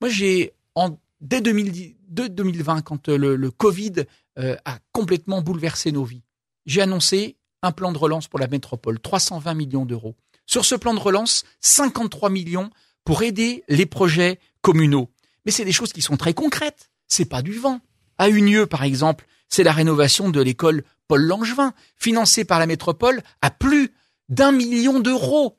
Moi, 0.00 0.10
j'ai 0.10 0.52
en 0.74 0.98
dès 1.20 1.40
2020, 1.40 2.82
quand 2.82 3.08
euh, 3.08 3.36
le, 3.36 3.50
Covid 3.50 4.04
euh, 4.38 4.56
a 4.64 4.78
complètement 4.92 5.42
bouleversé 5.42 5.92
nos 5.92 6.04
vies, 6.04 6.22
j'ai 6.66 6.82
annoncé 6.82 7.36
un 7.62 7.72
plan 7.72 7.92
de 7.92 7.98
relance 7.98 8.28
pour 8.28 8.38
la 8.38 8.46
métropole, 8.46 9.00
320 9.00 9.54
millions 9.54 9.84
d'euros. 9.84 10.14
Sur 10.46 10.64
ce 10.64 10.74
plan 10.74 10.94
de 10.94 11.00
relance, 11.00 11.44
53 11.60 12.30
millions 12.30 12.70
pour 13.04 13.22
aider 13.22 13.64
les 13.68 13.86
projets 13.86 14.38
communaux. 14.60 15.10
Mais 15.48 15.52
c'est 15.52 15.64
des 15.64 15.72
choses 15.72 15.94
qui 15.94 16.02
sont 16.02 16.18
très 16.18 16.34
concrètes. 16.34 16.90
C'est 17.06 17.24
pas 17.24 17.40
du 17.40 17.54
vent. 17.54 17.80
À 18.18 18.28
Unieux, 18.28 18.66
par 18.66 18.82
exemple, 18.82 19.26
c'est 19.48 19.62
la 19.62 19.72
rénovation 19.72 20.28
de 20.28 20.42
l'école 20.42 20.84
Paul 21.06 21.22
Langevin, 21.22 21.72
financée 21.96 22.44
par 22.44 22.58
la 22.58 22.66
métropole 22.66 23.22
à 23.40 23.50
plus 23.50 23.94
d'un 24.28 24.52
million 24.52 25.00
d'euros. 25.00 25.58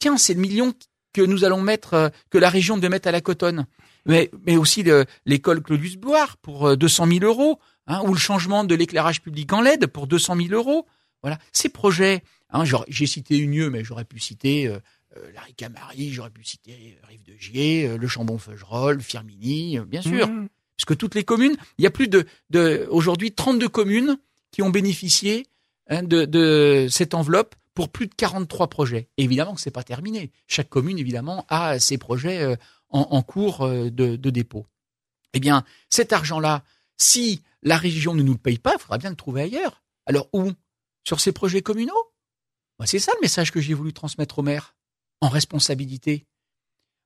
Tiens, 0.00 0.16
c'est 0.16 0.34
le 0.34 0.40
million 0.40 0.74
que 1.12 1.22
nous 1.22 1.44
allons 1.44 1.62
mettre, 1.62 1.94
euh, 1.94 2.08
que 2.30 2.38
la 2.38 2.50
région 2.50 2.76
devait 2.76 2.88
mettre 2.88 3.06
à 3.06 3.12
la 3.12 3.20
cotonne. 3.20 3.66
Mais, 4.04 4.32
mais 4.48 4.56
aussi 4.56 4.84
l'école 5.26 5.62
Claudius 5.62 5.94
Boire 5.94 6.36
pour 6.38 6.76
200 6.76 7.06
euh, 7.06 7.20
000 7.20 7.24
euros, 7.24 7.60
hein, 7.86 8.02
ou 8.06 8.12
le 8.12 8.18
changement 8.18 8.64
de 8.64 8.74
l'éclairage 8.74 9.22
public 9.22 9.52
en 9.52 9.60
LED 9.60 9.86
pour 9.86 10.08
200 10.08 10.38
000 10.38 10.48
euros. 10.54 10.88
Voilà, 11.22 11.38
ces 11.52 11.68
projets. 11.68 12.24
Hein, 12.52 12.64
j'ai 12.88 13.06
cité 13.06 13.38
Unieux, 13.38 13.70
mais 13.70 13.84
j'aurais 13.84 14.04
pu 14.04 14.18
citer 14.18 14.66
euh, 14.66 14.80
euh 15.16 15.32
la 15.32 15.40
Ricamarie, 15.42 16.12
j'aurais 16.12 16.30
pu 16.30 16.44
citer 16.44 16.98
Rive 17.08 17.24
de 17.24 17.34
Gier, 17.36 17.96
le 17.98 18.08
Chambon-Feugerolles, 18.08 19.00
Firmini, 19.00 19.78
bien 19.80 20.02
sûr. 20.02 20.28
Mmh 20.28 20.48
puisque 20.80 20.98
toutes 20.98 21.14
les 21.14 21.24
communes, 21.24 21.56
il 21.76 21.84
y 21.84 21.86
a 21.86 21.90
plus 21.90 22.08
de, 22.08 22.24
de 22.48 22.88
aujourd'hui 22.90 23.32
32 23.32 23.68
communes 23.68 24.18
qui 24.50 24.62
ont 24.62 24.70
bénéficié 24.70 25.46
hein, 25.88 26.02
de, 26.02 26.24
de, 26.24 26.88
cette 26.90 27.12
enveloppe 27.12 27.54
pour 27.74 27.90
plus 27.90 28.06
de 28.06 28.14
43 28.14 28.68
projets. 28.68 29.10
évidemment 29.18 29.54
que 29.54 29.60
c'est 29.60 29.70
pas 29.70 29.82
terminé. 29.82 30.32
Chaque 30.46 30.70
commune, 30.70 30.98
évidemment, 30.98 31.44
a 31.50 31.78
ses 31.78 31.98
projets 31.98 32.40
euh, 32.40 32.56
en, 32.88 33.00
en, 33.10 33.22
cours 33.22 33.60
euh, 33.60 33.90
de, 33.90 34.16
de, 34.16 34.30
dépôt. 34.30 34.66
Eh 35.34 35.40
bien, 35.40 35.64
cet 35.90 36.14
argent-là, 36.14 36.64
si 36.96 37.42
la 37.62 37.76
région 37.76 38.14
ne 38.14 38.22
nous 38.22 38.32
le 38.32 38.38
paye 38.38 38.58
pas, 38.58 38.72
il 38.74 38.80
faudra 38.80 38.96
bien 38.96 39.10
le 39.10 39.16
trouver 39.16 39.42
ailleurs. 39.42 39.82
Alors 40.06 40.28
où? 40.32 40.50
Sur 41.04 41.20
ces 41.20 41.32
projets 41.32 41.60
communaux? 41.60 42.12
C'est 42.86 42.98
ça 42.98 43.12
le 43.16 43.20
message 43.20 43.52
que 43.52 43.60
j'ai 43.60 43.74
voulu 43.74 43.92
transmettre 43.92 44.38
aux 44.38 44.42
maires, 44.42 44.74
en 45.20 45.28
responsabilité. 45.28 46.26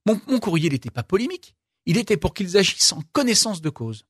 Mon, 0.05 0.39
courrier 0.39 0.69
n'était 0.69 0.91
pas 0.91 1.03
polémique. 1.03 1.55
Il 1.85 1.97
était 1.97 2.17
pour 2.17 2.33
qu'ils 2.33 2.57
agissent 2.57 2.93
en 2.93 3.01
connaissance 3.11 3.61
de 3.61 3.69
cause. 3.69 4.05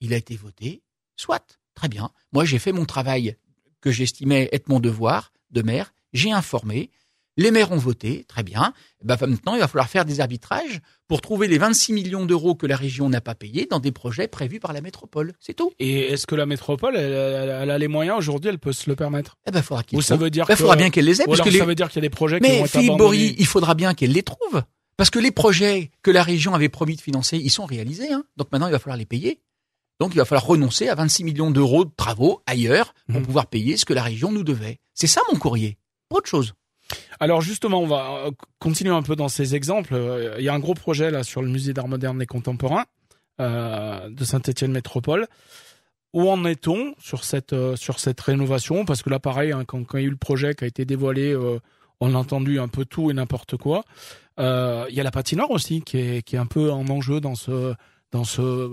Il 0.00 0.12
a 0.14 0.16
été 0.16 0.36
voté, 0.36 0.82
Soit, 1.16 1.58
très 1.74 1.88
bien. 1.88 2.10
Moi, 2.32 2.46
j'ai 2.46 2.58
fait 2.58 2.72
mon 2.72 2.86
travail 2.86 3.36
que 3.82 3.90
j'estimais 3.90 4.48
être 4.52 4.68
mon 4.68 4.80
devoir 4.80 5.34
de 5.50 5.60
maire. 5.60 5.92
J'ai 6.14 6.32
informé. 6.32 6.90
Les 7.40 7.50
maires 7.50 7.72
ont 7.72 7.78
voté, 7.78 8.24
très 8.28 8.42
bien. 8.42 8.74
Ben, 9.02 9.16
maintenant, 9.20 9.54
il 9.54 9.60
va 9.60 9.66
falloir 9.66 9.88
faire 9.88 10.04
des 10.04 10.20
arbitrages 10.20 10.80
pour 11.08 11.22
trouver 11.22 11.48
les 11.48 11.56
26 11.56 11.94
millions 11.94 12.26
d'euros 12.26 12.54
que 12.54 12.66
la 12.66 12.76
région 12.76 13.08
n'a 13.08 13.22
pas 13.22 13.34
payés 13.34 13.66
dans 13.70 13.80
des 13.80 13.92
projets 13.92 14.28
prévus 14.28 14.60
par 14.60 14.74
la 14.74 14.82
métropole. 14.82 15.32
C'est 15.40 15.54
tout. 15.54 15.72
Et 15.78 16.12
est-ce 16.12 16.26
que 16.26 16.34
la 16.34 16.44
métropole, 16.44 16.96
elle, 16.96 17.12
elle- 17.12 17.48
elle 17.62 17.70
a 17.70 17.78
les 17.78 17.88
moyens 17.88 18.18
aujourd'hui, 18.18 18.50
elle 18.50 18.58
peut 18.58 18.74
se 18.74 18.90
le 18.90 18.94
permettre? 18.96 19.38
Eh 19.46 19.52
ben, 19.52 19.62
faudra 19.62 19.82
qu'il 19.82 19.96
Ou 19.96 20.02
ça 20.02 20.16
trouve. 20.16 20.24
veut 20.24 20.30
dire 20.30 20.44
Ben, 20.44 20.54
que, 20.54 20.60
faudra 20.60 20.76
bien 20.76 20.90
qu'elle 20.90 21.06
les 21.06 21.22
ait, 21.22 21.24
ou 21.24 21.28
parce 21.28 21.38
alors 21.38 21.46
que 21.46 21.50
les- 21.50 21.58
ça 21.60 21.64
veut 21.64 21.74
dire 21.74 21.88
qu'il 21.88 21.96
y 22.02 22.04
a 22.04 22.08
des 22.08 22.14
projets 22.14 22.40
qui 22.40 22.46
vont 22.46 22.52
Mais 22.52 22.60
être 22.60 22.70
Philippe. 22.70 22.96
Bory, 22.98 23.34
il 23.38 23.46
faudra 23.46 23.74
bien 23.74 23.94
qu'elle 23.94 24.12
les 24.12 24.22
trouve. 24.22 24.62
Parce 24.98 25.08
que 25.08 25.18
les 25.18 25.30
projets 25.30 25.90
que 26.02 26.10
la 26.10 26.22
région 26.22 26.52
avait 26.54 26.68
promis 26.68 26.94
de 26.96 27.00
financer, 27.00 27.38
ils 27.38 27.48
sont 27.50 27.64
réalisés. 27.64 28.12
Hein. 28.12 28.22
Donc 28.36 28.48
maintenant, 28.52 28.66
il 28.66 28.72
va 28.72 28.78
falloir 28.78 28.98
les 28.98 29.06
payer. 29.06 29.40
Donc 29.98 30.12
il 30.14 30.18
va 30.18 30.26
falloir 30.26 30.44
renoncer 30.44 30.88
à 30.90 30.94
26 30.94 31.24
millions 31.24 31.50
d'euros 31.50 31.86
de 31.86 31.90
travaux 31.96 32.42
ailleurs 32.44 32.92
pour 33.08 33.20
Mhm. 33.20 33.26
pouvoir 33.26 33.46
payer 33.46 33.78
ce 33.78 33.86
que 33.86 33.94
la 33.94 34.02
région 34.02 34.30
nous 34.30 34.44
devait. 34.44 34.78
C'est 34.92 35.06
ça 35.06 35.22
mon 35.32 35.38
courrier. 35.38 35.78
Autre 36.10 36.28
chose. 36.28 36.52
Alors 37.22 37.42
justement, 37.42 37.80
on 37.80 37.86
va 37.86 38.26
euh, 38.26 38.30
continuer 38.58 38.94
un 38.94 39.02
peu 39.02 39.14
dans 39.14 39.28
ces 39.28 39.54
exemples. 39.54 39.94
Euh, 39.94 40.36
Il 40.38 40.44
y 40.44 40.48
a 40.48 40.54
un 40.54 40.58
gros 40.58 40.74
projet 40.74 41.10
là 41.10 41.22
sur 41.22 41.42
le 41.42 41.48
musée 41.48 41.74
d'art 41.74 41.86
moderne 41.88 42.20
et 42.22 42.26
contemporain 42.26 42.84
euh, 43.40 44.08
de 44.08 44.24
Saint-Étienne 44.24 44.72
Métropole. 44.72 45.26
Où 46.12 46.28
en 46.28 46.44
est-on 46.44 46.94
sur 46.98 47.22
cette 47.24 47.52
euh, 47.52 47.76
sur 47.76 48.00
cette 48.00 48.20
rénovation? 48.20 48.84
Parce 48.84 49.02
que 49.02 49.10
là, 49.10 49.20
pareil, 49.20 49.52
hein, 49.52 49.64
quand, 49.64 49.84
quand 49.84 49.98
il 49.98 50.00
y 50.00 50.04
a 50.04 50.06
eu 50.08 50.10
le 50.10 50.16
projet 50.16 50.54
qui 50.54 50.64
a 50.64 50.66
été 50.66 50.84
dévoilé, 50.84 51.32
euh, 51.32 51.60
on 52.00 52.14
a 52.14 52.18
entendu 52.18 52.58
un 52.58 52.68
peu 52.68 52.84
tout 52.84 53.10
et 53.10 53.14
n'importe 53.14 53.56
quoi. 53.56 53.84
Euh, 54.40 54.86
Il 54.88 54.94
y 54.94 55.00
a 55.00 55.04
la 55.04 55.10
patinoire 55.10 55.50
aussi 55.50 55.82
qui 55.82 55.98
est 55.98 56.22
qui 56.22 56.36
est 56.36 56.38
un 56.38 56.46
peu 56.46 56.72
en 56.72 56.88
enjeu 56.88 57.20
dans 57.20 57.34
ce 57.34 57.74
dans 58.10 58.24
ce 58.24 58.68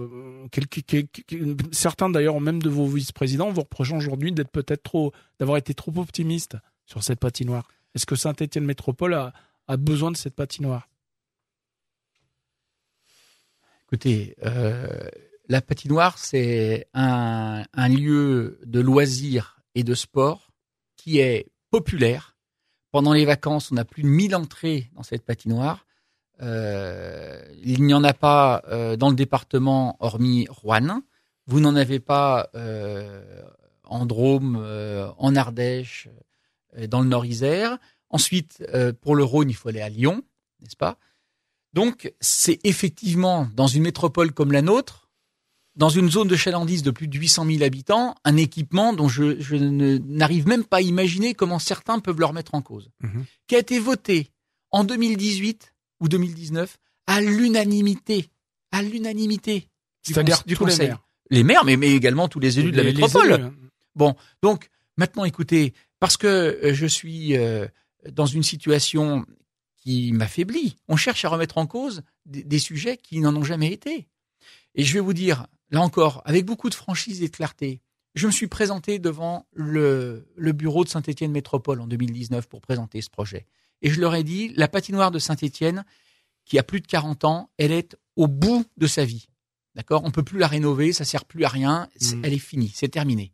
certains 1.72 2.10
d'ailleurs 2.10 2.40
même 2.42 2.62
de 2.62 2.70
vos 2.70 2.88
vice-présidents 2.88 3.52
vous 3.52 3.62
reprochent 3.62 3.92
aujourd'hui 3.92 4.32
d'être 4.32 4.50
peut-être 4.50 4.82
trop 4.82 5.12
d'avoir 5.40 5.58
été 5.58 5.76
trop 5.76 5.92
optimiste 5.98 6.58
sur 6.88 7.04
cette 7.04 7.20
patinoire. 7.20 7.68
Est-ce 7.98 8.06
que 8.06 8.16
Saint-Étienne 8.16 8.64
Métropole 8.64 9.16
a, 9.16 9.78
besoin 9.78 10.12
de 10.12 10.18
cette 10.18 10.36
patinoire? 10.36 10.88
Écoutez, 13.88 14.36
euh, 14.46 15.10
la 15.50 15.64
patinoire, 15.64 16.20
c'est 16.20 16.90
un, 16.94 17.66
lieu 17.90 18.60
de 18.64 18.80
loisirs 18.82 19.60
et 19.74 19.84
de 19.84 19.96
sport 19.96 20.52
qui 20.96 21.18
est 21.18 21.48
populaire. 21.72 22.38
Pendant 22.92 23.14
les 23.14 23.26
vacances, 23.26 23.72
on 23.72 23.78
a 23.78 23.84
plus 23.84 24.04
de 24.04 24.10
1000 24.10 24.36
entrées 24.36 24.92
dans 24.94 25.02
cette 25.02 25.26
patinoire. 25.26 25.88
Euh, 26.44 27.42
il 27.64 27.82
n'y 27.82 27.96
en 27.96 28.04
a 28.04 28.14
pas 28.14 28.62
euh, 28.68 28.96
dans 28.96 29.10
le 29.10 29.16
département 29.16 29.98
hormis 30.02 30.46
Rouen. 30.52 31.02
Vous 31.48 31.60
n'en 31.62 31.76
avez 31.76 32.00
pas 32.00 32.52
en 33.86 34.06
Drôme, 34.06 34.64
en 35.18 35.36
Ardèche, 35.36 36.10
dans 36.86 37.02
le 37.02 37.08
Nord-Isère. 37.08 37.78
Ensuite, 38.10 38.64
euh, 38.74 38.94
pour 38.94 39.16
le 39.16 39.24
Rhône, 39.24 39.50
il 39.50 39.54
faut 39.56 39.70
aller 39.70 39.82
à 39.82 39.90
Lyon, 39.90 40.22
n'est-ce 40.62 40.76
pas? 40.76 40.98
Donc, 41.74 42.14
c'est 42.20 42.60
effectivement, 42.64 43.50
dans 43.56 43.68
une 43.68 43.84
métropole 43.84 44.32
comme 44.32 44.52
la 44.52 44.62
nôtre, 44.62 45.10
dans 45.76 45.90
une 45.90 46.10
zone 46.10 46.28
de 46.28 46.36
chalandise 46.36 46.82
de 46.82 46.90
plus 46.92 47.08
de 47.08 47.18
800 47.18 47.46
000 47.46 47.64
habitants, 47.64 48.16
un 48.24 48.36
équipement 48.38 48.94
dont 48.94 49.08
je, 49.08 49.56
n'arrive 49.56 50.48
même 50.48 50.64
pas 50.64 50.78
à 50.78 50.82
imaginer 50.82 51.34
comment 51.36 51.60
certains 51.60 52.00
peuvent 52.00 52.20
le 52.20 52.26
remettre 52.26 52.56
en 52.56 52.62
cause, 52.62 52.90
Mhm. 53.04 53.26
qui 53.48 53.56
a 53.56 53.60
été 53.60 53.78
voté 53.78 54.32
en 54.72 54.84
2018 54.84 55.74
ou 56.00 56.08
2019 56.08 56.78
à 57.06 57.22
l'unanimité, 57.22 58.30
à 58.72 58.82
l'unanimité. 58.82 59.68
du 60.06 60.14
du 60.14 60.20
les 60.48 60.56
conseil. 60.56 60.88
maires. 60.88 61.04
Les 61.30 61.44
maires, 61.44 61.66
mais, 61.66 61.76
mais 61.78 61.92
également 61.92 62.28
tous 62.30 62.40
les 62.40 62.60
élus 62.60 62.72
de 62.72 62.78
la 62.78 62.84
métropole. 62.84 63.34
hein. 63.34 63.54
Bon, 63.96 64.16
donc 64.42 64.70
maintenant, 64.96 65.26
écoutez, 65.26 65.74
parce 66.00 66.18
que 66.18 66.28
euh, 66.28 66.74
je 66.74 66.86
suis 66.86 67.36
euh, 67.38 67.68
dans 68.12 68.26
une 68.26 68.44
situation 68.44 69.26
qui 69.78 70.12
m'affaiblit, 70.12 70.76
on 70.88 70.96
cherche 70.98 71.24
à 71.26 71.30
remettre 71.30 71.58
en 71.58 71.68
cause 71.68 72.02
des, 72.26 72.44
des 72.44 72.60
sujets 72.60 72.98
qui 72.98 73.20
n'en 73.20 73.36
ont 73.36 73.44
jamais 73.44 73.72
été. 73.72 74.08
Et 74.76 74.84
je 74.84 74.94
vais 74.94 75.00
vous 75.00 75.14
dire, 75.14 75.48
là 75.72 75.82
encore, 75.82 76.22
avec 76.26 76.46
beaucoup 76.46 76.70
de 76.70 76.76
franchise 76.76 77.24
et 77.24 77.28
de 77.30 77.36
clarté, 77.36 77.82
je 78.16 78.28
me 78.28 78.32
suis 78.32 78.48
présenté 78.48 79.00
devant 79.00 79.48
le, 79.54 80.28
le 80.36 80.52
bureau 80.52 80.84
de 80.84 80.90
Saint-Étienne 80.90 81.32
Métropole 81.32 81.82
en 81.82 81.88
2019 81.88 82.48
pour 82.48 82.62
présenter 82.62 83.02
ce 83.02 83.10
projet. 83.10 83.46
Et 83.82 83.90
je 83.92 84.02
leur 84.02 84.16
ai 84.16 84.24
dit, 84.24 84.54
la 84.56 84.68
patinoire 84.68 85.12
de 85.12 85.20
Saint-Étienne, 85.20 85.86
qui 86.46 86.58
a 86.58 86.64
plus 86.64 86.82
de 86.82 86.88
40 86.88 87.26
ans, 87.26 87.50
elle 87.58 87.72
est 87.72 87.96
au 88.16 88.28
bout 88.28 88.66
de 88.78 88.88
sa 88.88 89.06
vie. 89.06 89.28
D'accord? 89.76 90.02
On 90.04 90.10
peut 90.12 90.24
plus 90.24 90.40
la 90.40 90.48
rénover, 90.48 90.94
ça 90.94 91.06
sert 91.06 91.26
plus 91.26 91.44
à 91.44 91.50
rien, 91.50 91.88
Mhm. 92.02 92.22
elle 92.26 92.34
est 92.34 92.40
finie, 92.40 92.72
c'est 92.74 92.88
terminé. 92.88 93.34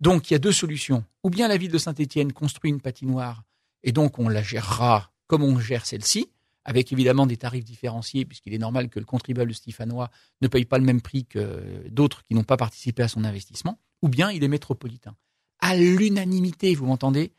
Donc 0.00 0.30
il 0.30 0.34
y 0.34 0.36
a 0.36 0.38
deux 0.38 0.52
solutions. 0.52 1.04
Ou 1.24 1.30
bien 1.30 1.48
la 1.48 1.56
ville 1.56 1.70
de 1.70 1.78
Saint-Étienne 1.78 2.32
construit 2.32 2.70
une 2.70 2.80
patinoire 2.80 3.44
et 3.82 3.92
donc 3.92 4.18
on 4.18 4.28
la 4.28 4.42
gérera 4.42 5.12
comme 5.26 5.42
on 5.42 5.58
gère 5.60 5.86
celle-ci, 5.86 6.30
avec 6.64 6.92
évidemment 6.92 7.26
des 7.26 7.36
tarifs 7.36 7.64
différenciés, 7.64 8.24
puisqu'il 8.24 8.54
est 8.54 8.58
normal 8.58 8.88
que 8.88 8.98
le 8.98 9.04
contribuable 9.04 9.54
stéphanois 9.54 10.10
ne 10.40 10.48
paye 10.48 10.64
pas 10.64 10.78
le 10.78 10.84
même 10.84 11.00
prix 11.00 11.24
que 11.24 11.86
d'autres 11.90 12.24
qui 12.24 12.34
n'ont 12.34 12.44
pas 12.44 12.56
participé 12.56 13.02
à 13.02 13.08
son 13.08 13.24
investissement, 13.24 13.78
ou 14.02 14.08
bien 14.08 14.30
il 14.30 14.42
est 14.42 14.48
métropolitain. 14.48 15.14
À 15.60 15.76
l'unanimité, 15.76 16.74
vous 16.74 16.86
m'entendez? 16.86 17.32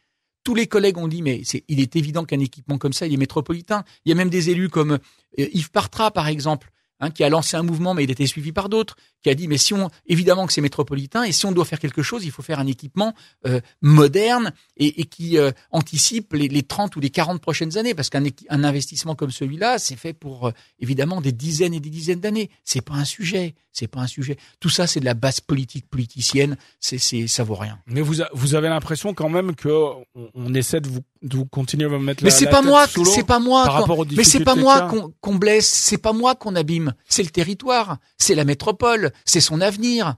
Tous 0.44 0.56
les 0.56 0.68
collègues 0.68 0.98
ont 0.98 1.08
dit, 1.08 1.22
mais 1.22 1.42
c'est, 1.44 1.64
il 1.68 1.80
est 1.80 1.96
évident 1.96 2.26
qu'un 2.26 2.40
équipement 2.40 2.78
comme 2.78 2.94
ça, 2.94 3.08
il 3.08 3.14
est 3.14 3.18
métropolitain. 3.18 3.84
Il 4.06 4.10
y 4.10 4.12
a 4.12 4.16
même 4.16 4.30
des 4.30 4.50
élus 4.50 4.70
comme 4.70 4.94
euh, 4.94 4.98
Yves 5.54 5.72
Partra, 5.72 6.12
par 6.12 6.28
exemple, 6.28 6.72
hein, 7.00 7.10
qui 7.12 7.24
a 7.24 7.30
lancé 7.30 7.58
un 7.58 7.64
mouvement, 7.64 7.94
mais 7.94 8.04
il 8.04 8.12
était 8.12 8.28
suivi 8.28 8.52
par 8.52 8.70
d'autres, 8.70 8.96
qui 9.22 9.30
a 9.30 9.36
dit, 9.36 9.48
mais 9.48 9.58
si 9.58 9.74
on, 9.74 9.90
évidemment 10.06 10.48
que 10.48 10.54
c'est 10.54 10.62
métropolitain, 10.62 11.24
et 11.24 11.32
si 11.32 11.46
on 11.46 11.52
doit 11.52 11.66
faire 11.66 11.80
quelque 11.80 12.02
chose, 12.02 12.26
il 12.26 12.32
faut 12.32 12.42
faire 12.42 12.60
un 12.60 12.68
équipement 12.68 13.14
euh, 13.48 13.62
moderne 13.82 14.54
et, 14.78 15.02
et 15.02 15.06
qui 15.06 15.38
euh, 15.38 15.52
anticipe 15.72 16.34
les, 16.34 16.48
les 16.48 16.64
30 16.64 16.96
ou 16.96 17.00
les 17.00 17.10
40 17.10 17.42
prochaines 17.42 17.78
années, 17.78 17.94
parce 17.94 18.10
qu'un 18.10 18.24
un 18.50 18.64
investissement 18.64 19.16
comme 19.16 19.32
celui-là, 19.32 19.80
c'est 19.80 19.96
fait 19.96 20.14
pour 20.14 20.48
euh, 20.48 20.52
évidemment 20.80 21.22
des 21.22 21.32
dizaines 21.32 21.74
et 21.74 21.80
des 21.80 21.90
dizaines 21.90 22.20
d'années. 22.20 22.50
C'est 22.64 22.82
pas 22.82 22.96
un 22.96 23.06
sujet, 23.06 23.56
c'est 23.80 23.88
pas 23.88 24.02
un 24.02 24.08
sujet. 24.08 24.38
Tout 24.60 24.70
ça, 24.70 24.88
c'est 24.88 25.00
de 25.00 25.06
la 25.06 25.14
base 25.14 25.40
politique 25.40 25.88
politicienne. 25.90 26.58
C'est, 26.80 26.98
c'est, 26.98 27.28
ça 27.28 27.44
vaut 27.44 27.56
rien. 27.56 27.80
Mais 27.88 28.02
vous, 28.02 28.22
a- 28.22 28.30
vous 28.34 28.56
avez 28.56 28.70
l'impression 28.70 29.14
quand 29.14 29.30
même 29.30 29.56
que 29.56 29.70
on, 29.70 30.30
on 30.36 30.54
essaie 30.54 30.82
de 30.82 30.88
vous, 30.90 31.00
de 31.22 31.38
vous 31.38 31.46
continuer 31.46 31.86
à 31.86 31.88
vous 31.90 32.00
mettre 32.00 32.24
Mais 32.24 32.30
la, 32.30 32.36
c'est 32.36 32.46
la 32.46 32.52
pas 32.52 32.58
tête 32.62 32.68
moi, 32.70 32.88
sous 32.88 33.04
l'eau 33.04 33.12
c'est 33.14 33.24
pas 33.26 33.40
moi. 33.40 33.64
par 33.66 33.74
rapport 33.74 34.00
aux 34.00 34.06
mais 34.06 34.24
c'est 34.24 34.44
pas 34.44 34.56
moi 34.56 34.82
qu'on 34.90 35.14
qu'on 35.22 35.36
blesse, 35.36 35.68
c'est 35.68 35.98
pas 35.98 36.14
moi 36.14 36.36
qu'on 36.36 36.56
abîme, 36.56 36.94
c'est 37.08 37.24
le 37.24 37.30
territoire, 37.30 37.98
c'est 38.18 38.36
la 38.36 38.44
métropole, 38.46 39.12
c'est 39.26 39.42
son 39.42 39.62
avenir. 39.62 40.16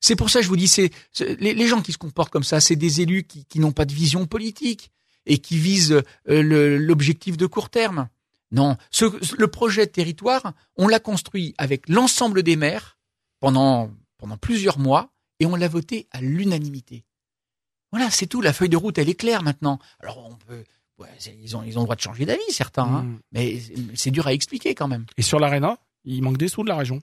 C'est 0.00 0.16
pour 0.16 0.28
ça 0.28 0.40
que 0.40 0.44
je 0.44 0.48
vous 0.50 0.56
dis, 0.56 0.68
c'est 0.68 0.90
c'est- 1.12 1.40
les, 1.40 1.54
les 1.54 1.66
gens 1.66 1.80
qui 1.80 1.92
se 1.92 1.98
comportent 1.98 2.30
comme 2.32 2.44
ça, 2.44 2.60
c'est 2.60 2.76
des 2.76 3.00
élus 3.00 3.24
qui, 3.24 3.44
qui 3.46 3.58
n'ont 3.60 3.72
pas 3.72 3.84
de 3.86 3.92
vision 3.94 4.26
politique 4.26 4.90
et 5.26 5.38
qui 5.38 5.56
visent 5.56 5.92
euh, 6.28 6.42
le- 6.42 6.76
l'objectif 6.76 7.36
de 7.38 7.46
court 7.46 7.70
terme. 7.70 8.08
Non, 8.52 8.76
ce, 8.90 9.06
le 9.36 9.48
projet 9.48 9.86
de 9.86 9.90
territoire, 9.90 10.52
on 10.76 10.86
l'a 10.86 11.00
construit 11.00 11.54
avec 11.58 11.88
l'ensemble 11.88 12.42
des 12.44 12.54
maires 12.56 12.98
pendant 13.44 13.90
pendant 14.16 14.38
plusieurs 14.38 14.78
mois 14.78 15.10
et 15.38 15.44
on 15.44 15.54
l'a 15.54 15.68
voté 15.68 16.06
à 16.12 16.22
l'unanimité. 16.22 17.04
Voilà, 17.92 18.10
c'est 18.10 18.26
tout. 18.26 18.40
La 18.40 18.54
feuille 18.54 18.70
de 18.70 18.76
route, 18.78 18.96
elle 18.96 19.10
est 19.10 19.14
claire 19.14 19.42
maintenant. 19.42 19.78
Alors 20.00 20.18
on 20.30 20.34
peut, 20.34 20.64
ouais, 20.98 21.08
ils 21.42 21.54
ont 21.56 21.62
ils 21.62 21.76
ont 21.76 21.82
le 21.82 21.84
droit 21.84 21.94
de 21.96 22.00
changer 22.00 22.24
d'avis, 22.24 22.40
certains, 22.50 22.84
hein, 22.84 23.02
Mm. 23.02 23.18
mais 23.32 23.60
c'est- 23.94 24.10
dur 24.10 24.26
à 24.26 24.32
expliquer 24.32 24.74
quand 24.74 24.88
même. 24.88 25.04
Et 25.18 25.22
sur 25.22 25.38
l'Arena, 25.38 25.78
il 26.04 26.22
manque 26.22 26.38
des 26.38 26.48
sous 26.48 26.62
de 26.62 26.68
la 26.68 26.76
région. 26.76 27.00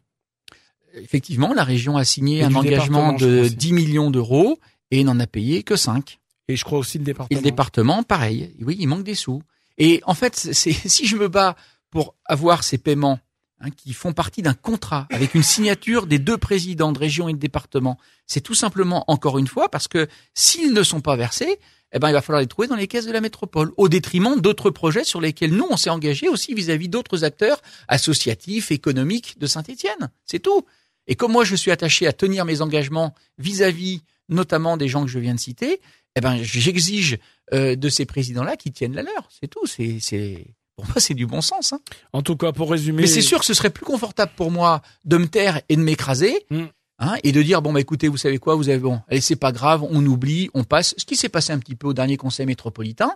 Effectivement, 0.95 1.53
la 1.53 1.63
région 1.63 1.95
a 1.97 2.03
signé 2.03 2.39
Et 2.39 2.43
un 2.43 2.55
engagement 2.55 3.13
de 3.13 3.17
crois 3.17 3.41
aussi. 3.45 3.55
10 3.55 3.73
millions 3.73 4.09
d'euros 4.11 4.57
et 4.89 5.03
n'en 5.03 5.19
a 5.19 5.27
payé 5.27 5.61
que 5.63 5.75
5. 5.75 6.19
Et 6.47 6.55
je 6.57 6.65
crois 6.65 6.79
aussi 6.79 6.97
le 6.97 7.03
Et 7.03 7.05
département. 7.05 7.39
le 7.39 7.43
département, 7.43 8.03
pareil. 8.03 8.53
Oui, 8.61 8.75
il 8.79 8.87
manque 8.87 9.03
des 9.03 9.15
sous. 9.15 9.41
Et 9.77 10.01
en 10.05 10.13
fait, 10.15 10.35
c'est 10.35 10.71
si 10.89 11.05
je 11.05 11.15
me 11.15 11.27
bats 11.29 11.55
pour 11.91 12.15
avoir 12.25 12.63
ces 12.63 12.77
paiements 12.79 13.19
hein, 13.61 13.69
qui 13.69 13.93
font 13.93 14.13
partie 14.13 14.41
d'un 14.41 14.53
contrat 14.53 15.07
avec 15.11 15.35
une 15.35 15.43
signature 15.43 16.07
des 16.07 16.19
deux 16.19 16.37
présidents 16.37 16.91
de 16.91 16.99
région 16.99 17.29
et 17.29 17.33
de 17.33 17.37
département, 17.37 17.97
c'est 18.27 18.41
tout 18.41 18.55
simplement 18.55 19.03
encore 19.07 19.37
une 19.37 19.47
fois 19.47 19.69
parce 19.69 19.87
que 19.87 20.07
s'ils 20.33 20.73
ne 20.73 20.83
sont 20.83 21.01
pas 21.01 21.15
versés, 21.15 21.59
eh 21.93 21.99
ben 21.99 22.09
il 22.09 22.13
va 22.13 22.21
falloir 22.21 22.41
les 22.41 22.47
trouver 22.47 22.67
dans 22.67 22.75
les 22.75 22.87
caisses 22.87 23.05
de 23.05 23.11
la 23.11 23.21
métropole, 23.21 23.71
au 23.77 23.89
détriment 23.89 24.39
d'autres 24.39 24.69
projets 24.69 25.03
sur 25.03 25.21
lesquels 25.21 25.53
nous 25.53 25.67
on 25.69 25.77
s'est 25.77 25.89
engagé 25.89 26.27
aussi 26.27 26.53
vis-à-vis 26.53 26.89
d'autres 26.89 27.23
acteurs 27.23 27.61
associatifs, 27.87 28.71
économiques 28.71 29.37
de 29.39 29.47
Saint-Étienne. 29.47 30.09
C'est 30.25 30.39
tout. 30.39 30.65
Et 31.07 31.15
comme 31.15 31.31
moi 31.31 31.43
je 31.43 31.55
suis 31.55 31.71
attaché 31.71 32.07
à 32.07 32.13
tenir 32.13 32.45
mes 32.45 32.61
engagements 32.61 33.13
vis-à-vis 33.37 34.01
notamment 34.29 34.77
des 34.77 34.87
gens 34.87 35.03
que 35.03 35.11
je 35.11 35.19
viens 35.19 35.35
de 35.35 35.39
citer, 35.39 35.81
eh 36.15 36.21
ben 36.21 36.41
j'exige 36.41 37.19
euh, 37.53 37.75
de 37.75 37.89
ces 37.89 38.05
présidents-là 38.05 38.55
qui 38.55 38.71
tiennent 38.71 38.95
la 38.95 39.03
leur. 39.03 39.29
C'est 39.29 39.47
tout. 39.47 39.65
C'est, 39.65 40.55
pour 40.81 40.87
moi, 40.87 40.95
c'est 40.99 41.13
du 41.13 41.25
bon 41.27 41.41
sens. 41.41 41.73
Hein. 41.73 41.79
En 42.13 42.21
tout 42.21 42.35
cas, 42.35 42.51
pour 42.51 42.71
résumer. 42.71 43.01
Mais 43.03 43.07
c'est 43.07 43.21
sûr 43.21 43.39
que 43.39 43.45
ce 43.45 43.53
serait 43.53 43.69
plus 43.69 43.85
confortable 43.85 44.31
pour 44.35 44.51
moi 44.51 44.81
de 45.05 45.17
me 45.17 45.27
taire 45.27 45.61
et 45.69 45.75
de 45.75 45.81
m'écraser, 45.81 46.45
Mm. 46.49 46.63
hein, 46.99 47.15
et 47.23 47.31
de 47.31 47.41
dire 47.41 47.61
bon 47.61 47.71
bah 47.73 47.79
écoutez, 47.79 48.07
vous 48.07 48.17
savez 48.17 48.37
quoi, 48.39 48.55
vous 48.55 48.69
avez 48.69 48.79
bon, 48.79 48.99
allez 49.07 49.21
c'est 49.21 49.35
pas 49.35 49.51
grave, 49.51 49.83
on 49.83 50.05
oublie, 50.05 50.49
on 50.53 50.63
passe. 50.63 50.93
Ce 50.97 51.05
qui 51.05 51.15
s'est 51.15 51.29
passé 51.29 51.53
un 51.53 51.59
petit 51.59 51.75
peu 51.75 51.87
au 51.87 51.93
dernier 51.93 52.17
Conseil 52.17 52.45
métropolitain. 52.45 53.11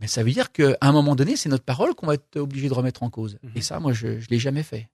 Mais 0.00 0.06
ça 0.08 0.22
veut 0.24 0.32
dire 0.32 0.50
qu'à 0.52 0.76
un 0.80 0.92
moment 0.92 1.14
donné, 1.14 1.36
c'est 1.36 1.48
notre 1.48 1.64
parole 1.64 1.94
qu'on 1.94 2.06
va 2.06 2.14
être 2.14 2.36
obligé 2.36 2.68
de 2.68 2.74
remettre 2.74 3.02
en 3.04 3.10
cause. 3.10 3.38
Mhm. 3.42 3.52
Et 3.54 3.60
ça, 3.60 3.78
moi, 3.78 3.92
je, 3.92 4.18
je 4.18 4.28
l'ai 4.28 4.38
jamais 4.40 4.62
fait. 4.64 4.88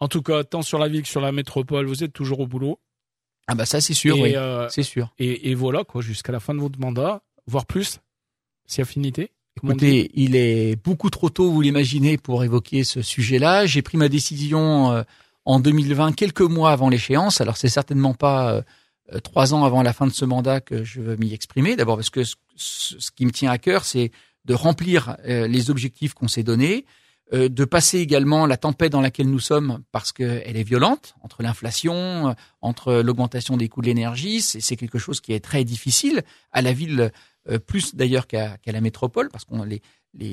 En 0.00 0.08
tout 0.08 0.22
cas, 0.22 0.44
tant 0.44 0.62
sur 0.62 0.78
la 0.78 0.88
ville 0.88 1.02
que 1.02 1.08
sur 1.08 1.20
la 1.22 1.32
métropole, 1.32 1.86
vous 1.86 2.04
êtes 2.04 2.12
toujours 2.12 2.40
au 2.40 2.46
boulot. 2.46 2.78
Ah 3.46 3.54
bah 3.54 3.64
ça 3.64 3.80
c'est 3.80 3.94
sûr, 3.94 4.16
Et, 4.18 4.22
oui, 4.22 4.36
euh, 4.36 4.68
c'est 4.68 4.82
sûr. 4.82 5.14
et, 5.18 5.50
et 5.50 5.54
voilà 5.54 5.82
quoi, 5.82 6.02
jusqu'à 6.02 6.32
la 6.32 6.40
fin 6.40 6.54
de 6.54 6.60
votre 6.60 6.78
mandat, 6.78 7.22
voire 7.46 7.64
plus, 7.64 7.98
si 8.66 8.82
affinité. 8.82 9.32
Écoutez, 9.62 10.10
il 10.14 10.36
est 10.36 10.76
beaucoup 10.82 11.10
trop 11.10 11.30
tôt, 11.30 11.50
vous 11.50 11.60
l'imaginez, 11.60 12.16
pour 12.18 12.44
évoquer 12.44 12.84
ce 12.84 13.02
sujet-là. 13.02 13.66
J'ai 13.66 13.82
pris 13.82 13.98
ma 13.98 14.08
décision 14.08 14.92
euh, 14.92 15.02
en 15.44 15.60
2020, 15.60 16.12
quelques 16.12 16.40
mois 16.42 16.72
avant 16.72 16.88
l'échéance. 16.88 17.40
Alors 17.40 17.56
c'est 17.56 17.68
certainement 17.68 18.14
pas 18.14 18.52
euh, 18.52 18.62
euh, 19.14 19.20
trois 19.20 19.54
ans 19.54 19.64
avant 19.64 19.82
la 19.82 19.92
fin 19.92 20.06
de 20.06 20.12
ce 20.12 20.24
mandat 20.24 20.60
que 20.60 20.84
je 20.84 21.00
veux 21.00 21.16
m'y 21.16 21.32
exprimer. 21.32 21.76
D'abord 21.76 21.96
parce 21.96 22.10
que 22.10 22.22
ce, 22.24 23.10
qui 23.16 23.24
me 23.24 23.30
tient 23.30 23.50
à 23.50 23.58
cœur, 23.58 23.84
c'est 23.84 24.10
de 24.44 24.54
remplir 24.54 25.16
euh, 25.26 25.46
les 25.46 25.70
objectifs 25.70 26.14
qu'on 26.14 26.28
s'est 26.28 26.42
donnés, 26.42 26.84
euh, 27.32 27.48
de 27.48 27.64
passer 27.64 27.98
également 27.98 28.46
la 28.46 28.56
tempête 28.56 28.92
dans 28.92 29.00
laquelle 29.00 29.28
nous 29.30 29.40
sommes 29.40 29.82
parce 29.92 30.12
qu'elle 30.12 30.56
est 30.56 30.62
violente 30.62 31.14
entre 31.22 31.42
l'inflation, 31.42 32.34
entre 32.60 32.94
l'augmentation 32.94 33.56
des 33.56 33.68
coûts 33.68 33.82
de 33.82 33.86
l'énergie. 33.86 34.40
C'est 34.40 34.60
c'est 34.60 34.76
quelque 34.76 34.98
chose 34.98 35.20
qui 35.20 35.32
est 35.32 35.40
très 35.40 35.64
difficile 35.64 36.22
à 36.52 36.62
la 36.62 36.72
ville, 36.72 37.00
euh, 37.00 37.08
plus 37.56 37.94
d'ailleurs 37.94 38.26
qu'à 38.26 38.58
la 38.66 38.80
métropole, 38.80 39.30
parce 39.30 39.44
qu'on 39.44 39.64
les 39.64 39.80
les, 40.14 40.26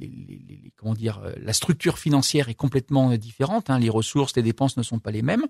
les, 0.00 0.44
les- 0.48 0.72
comment 0.76 0.94
dire, 0.94 1.18
euh, 1.18 1.32
la 1.42 1.52
structure 1.52 1.98
financière 1.98 2.48
est 2.48 2.54
complètement 2.54 3.10
euh, 3.10 3.16
différente. 3.16 3.70
Hein, 3.70 3.78
les 3.78 3.90
ressources, 3.90 4.34
les 4.36 4.42
dépenses 4.42 4.76
ne 4.76 4.82
sont 4.82 4.98
pas 4.98 5.10
les 5.10 5.22
mêmes, 5.22 5.46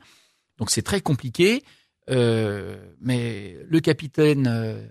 donc 0.58 0.70
c'est 0.70 0.82
très 0.82 1.00
compliqué. 1.00 1.62
Euh, 2.08 2.76
mais 3.00 3.56
le 3.68 3.80
capitaine, 3.80 4.46
euh, 4.46 4.86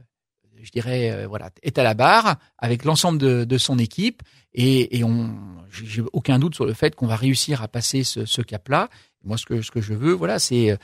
je 0.62 0.70
dirais, 0.72 1.12
euh, 1.12 1.28
voilà, 1.28 1.50
est 1.64 1.78
à 1.78 1.84
la 1.84 1.94
barre 1.94 2.38
avec 2.58 2.86
l'ensemble 2.86 3.18
de, 3.20 3.44
de 3.46 3.58
son 3.58 3.80
équipe 3.80 4.22
et, 4.54 4.98
et 4.98 5.04
on, 5.04 5.34
j'ai 5.70 6.04
aucun 6.14 6.40
doute 6.40 6.56
sur 6.56 6.66
le 6.66 6.74
fait 6.74 6.96
qu'on 6.96 7.08
va 7.08 7.16
réussir 7.16 7.62
à 7.62 7.68
passer 7.68 8.04
ce, 8.04 8.26
ce 8.26 8.42
cap-là. 8.42 8.90
Moi, 9.24 9.38
ce 9.38 9.46
que 9.46 9.62
ce 9.62 9.72
que 9.72 9.82
je 9.82 9.94
veux, 9.94 10.14
voilà, 10.14 10.40
c'est 10.40 10.72
euh, 10.72 10.78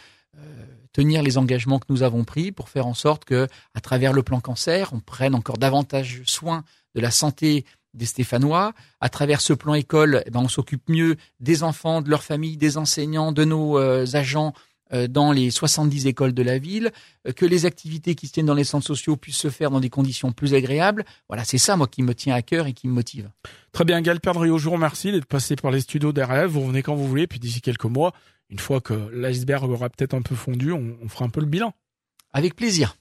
tenir 0.94 1.24
les 1.24 1.38
engagements 1.38 1.80
que 1.80 1.86
nous 1.90 2.04
avons 2.04 2.24
pris 2.24 2.52
pour 2.52 2.70
faire 2.70 2.88
en 2.88 2.94
sorte 2.94 3.26
que, 3.26 3.48
à 3.74 3.82
travers 3.82 4.14
le 4.14 4.24
plan 4.24 4.40
cancer, 4.40 4.92
on 4.94 5.00
prenne 5.00 5.36
encore 5.36 5.58
davantage 5.58 6.22
soin 6.26 6.64
de 6.96 7.02
la 7.02 7.12
santé 7.12 7.66
des 7.94 8.06
Stéphanois. 8.06 8.74
À 9.00 9.10
travers 9.10 9.42
ce 9.42 9.54
plan 9.54 9.74
école, 9.74 10.24
eh 10.26 10.32
ben, 10.32 10.42
on 10.42 10.48
s'occupe 10.48 10.88
mieux 10.90 11.16
des 11.40 11.64
enfants, 11.64 12.02
de 12.02 12.10
leurs 12.10 12.24
familles, 12.24 12.58
des 12.58 12.78
enseignants, 12.78 13.32
de 13.32 13.44
nos 13.44 13.78
euh, 13.78 14.06
agents 14.14 14.54
euh, 14.94 15.08
dans 15.08 15.32
les 15.32 15.52
70 15.52 16.08
écoles 16.08 16.34
de 16.34 16.44
la 16.44 16.58
ville, 16.58 16.92
euh, 17.28 17.32
que 17.32 17.46
les 17.46 17.66
activités 17.66 18.16
qui 18.16 18.28
se 18.28 18.34
tiennent 18.34 18.46
dans 18.46 18.54
les 18.54 18.64
centres 18.64 18.86
sociaux 18.86 19.16
puissent 19.18 19.38
se 19.38 19.50
faire 19.50 19.72
dans 19.72 19.80
des 19.80 19.90
conditions 19.90 20.32
plus 20.32 20.54
agréables. 20.54 21.06
Voilà, 21.28 21.44
c'est 21.44 21.58
ça, 21.58 21.78
moi, 21.78 21.88
qui 21.88 22.04
me 22.04 22.14
tient 22.14 22.36
à 22.36 22.42
cœur 22.42 22.68
et 22.68 22.74
qui 22.74 22.88
me 22.88 22.94
motive. 22.94 23.30
Très 23.72 23.86
bien, 23.86 24.02
Gaël 24.02 24.20
Perdriau, 24.20 24.58
je 24.58 24.66
vous 24.66 24.72
remercie 24.72 25.12
d'être 25.12 25.26
passé 25.26 25.56
par 25.56 25.72
les 25.72 25.82
studios 25.82 26.12
d'RF. 26.12 26.48
Vous 26.48 26.62
revenez 26.62 26.84
quand 26.84 26.96
vous 26.96 27.08
voulez, 27.08 27.28
puis 27.28 27.40
d'ici 27.40 27.62
quelques 27.62 27.86
mois, 27.86 28.14
une 28.52 28.60
fois 28.60 28.82
que 28.82 28.94
l'iceberg 29.14 29.70
aura 29.70 29.90
peut-être 29.90 30.14
un 30.14 30.22
peu 30.22 30.36
fondu, 30.36 30.72
on, 30.74 31.08
fera 31.08 31.26
un 31.26 31.30
peu 31.30 31.40
le 31.40 31.48
bilan. 31.48 31.74
Avec 32.34 32.56
plaisir. 32.56 32.98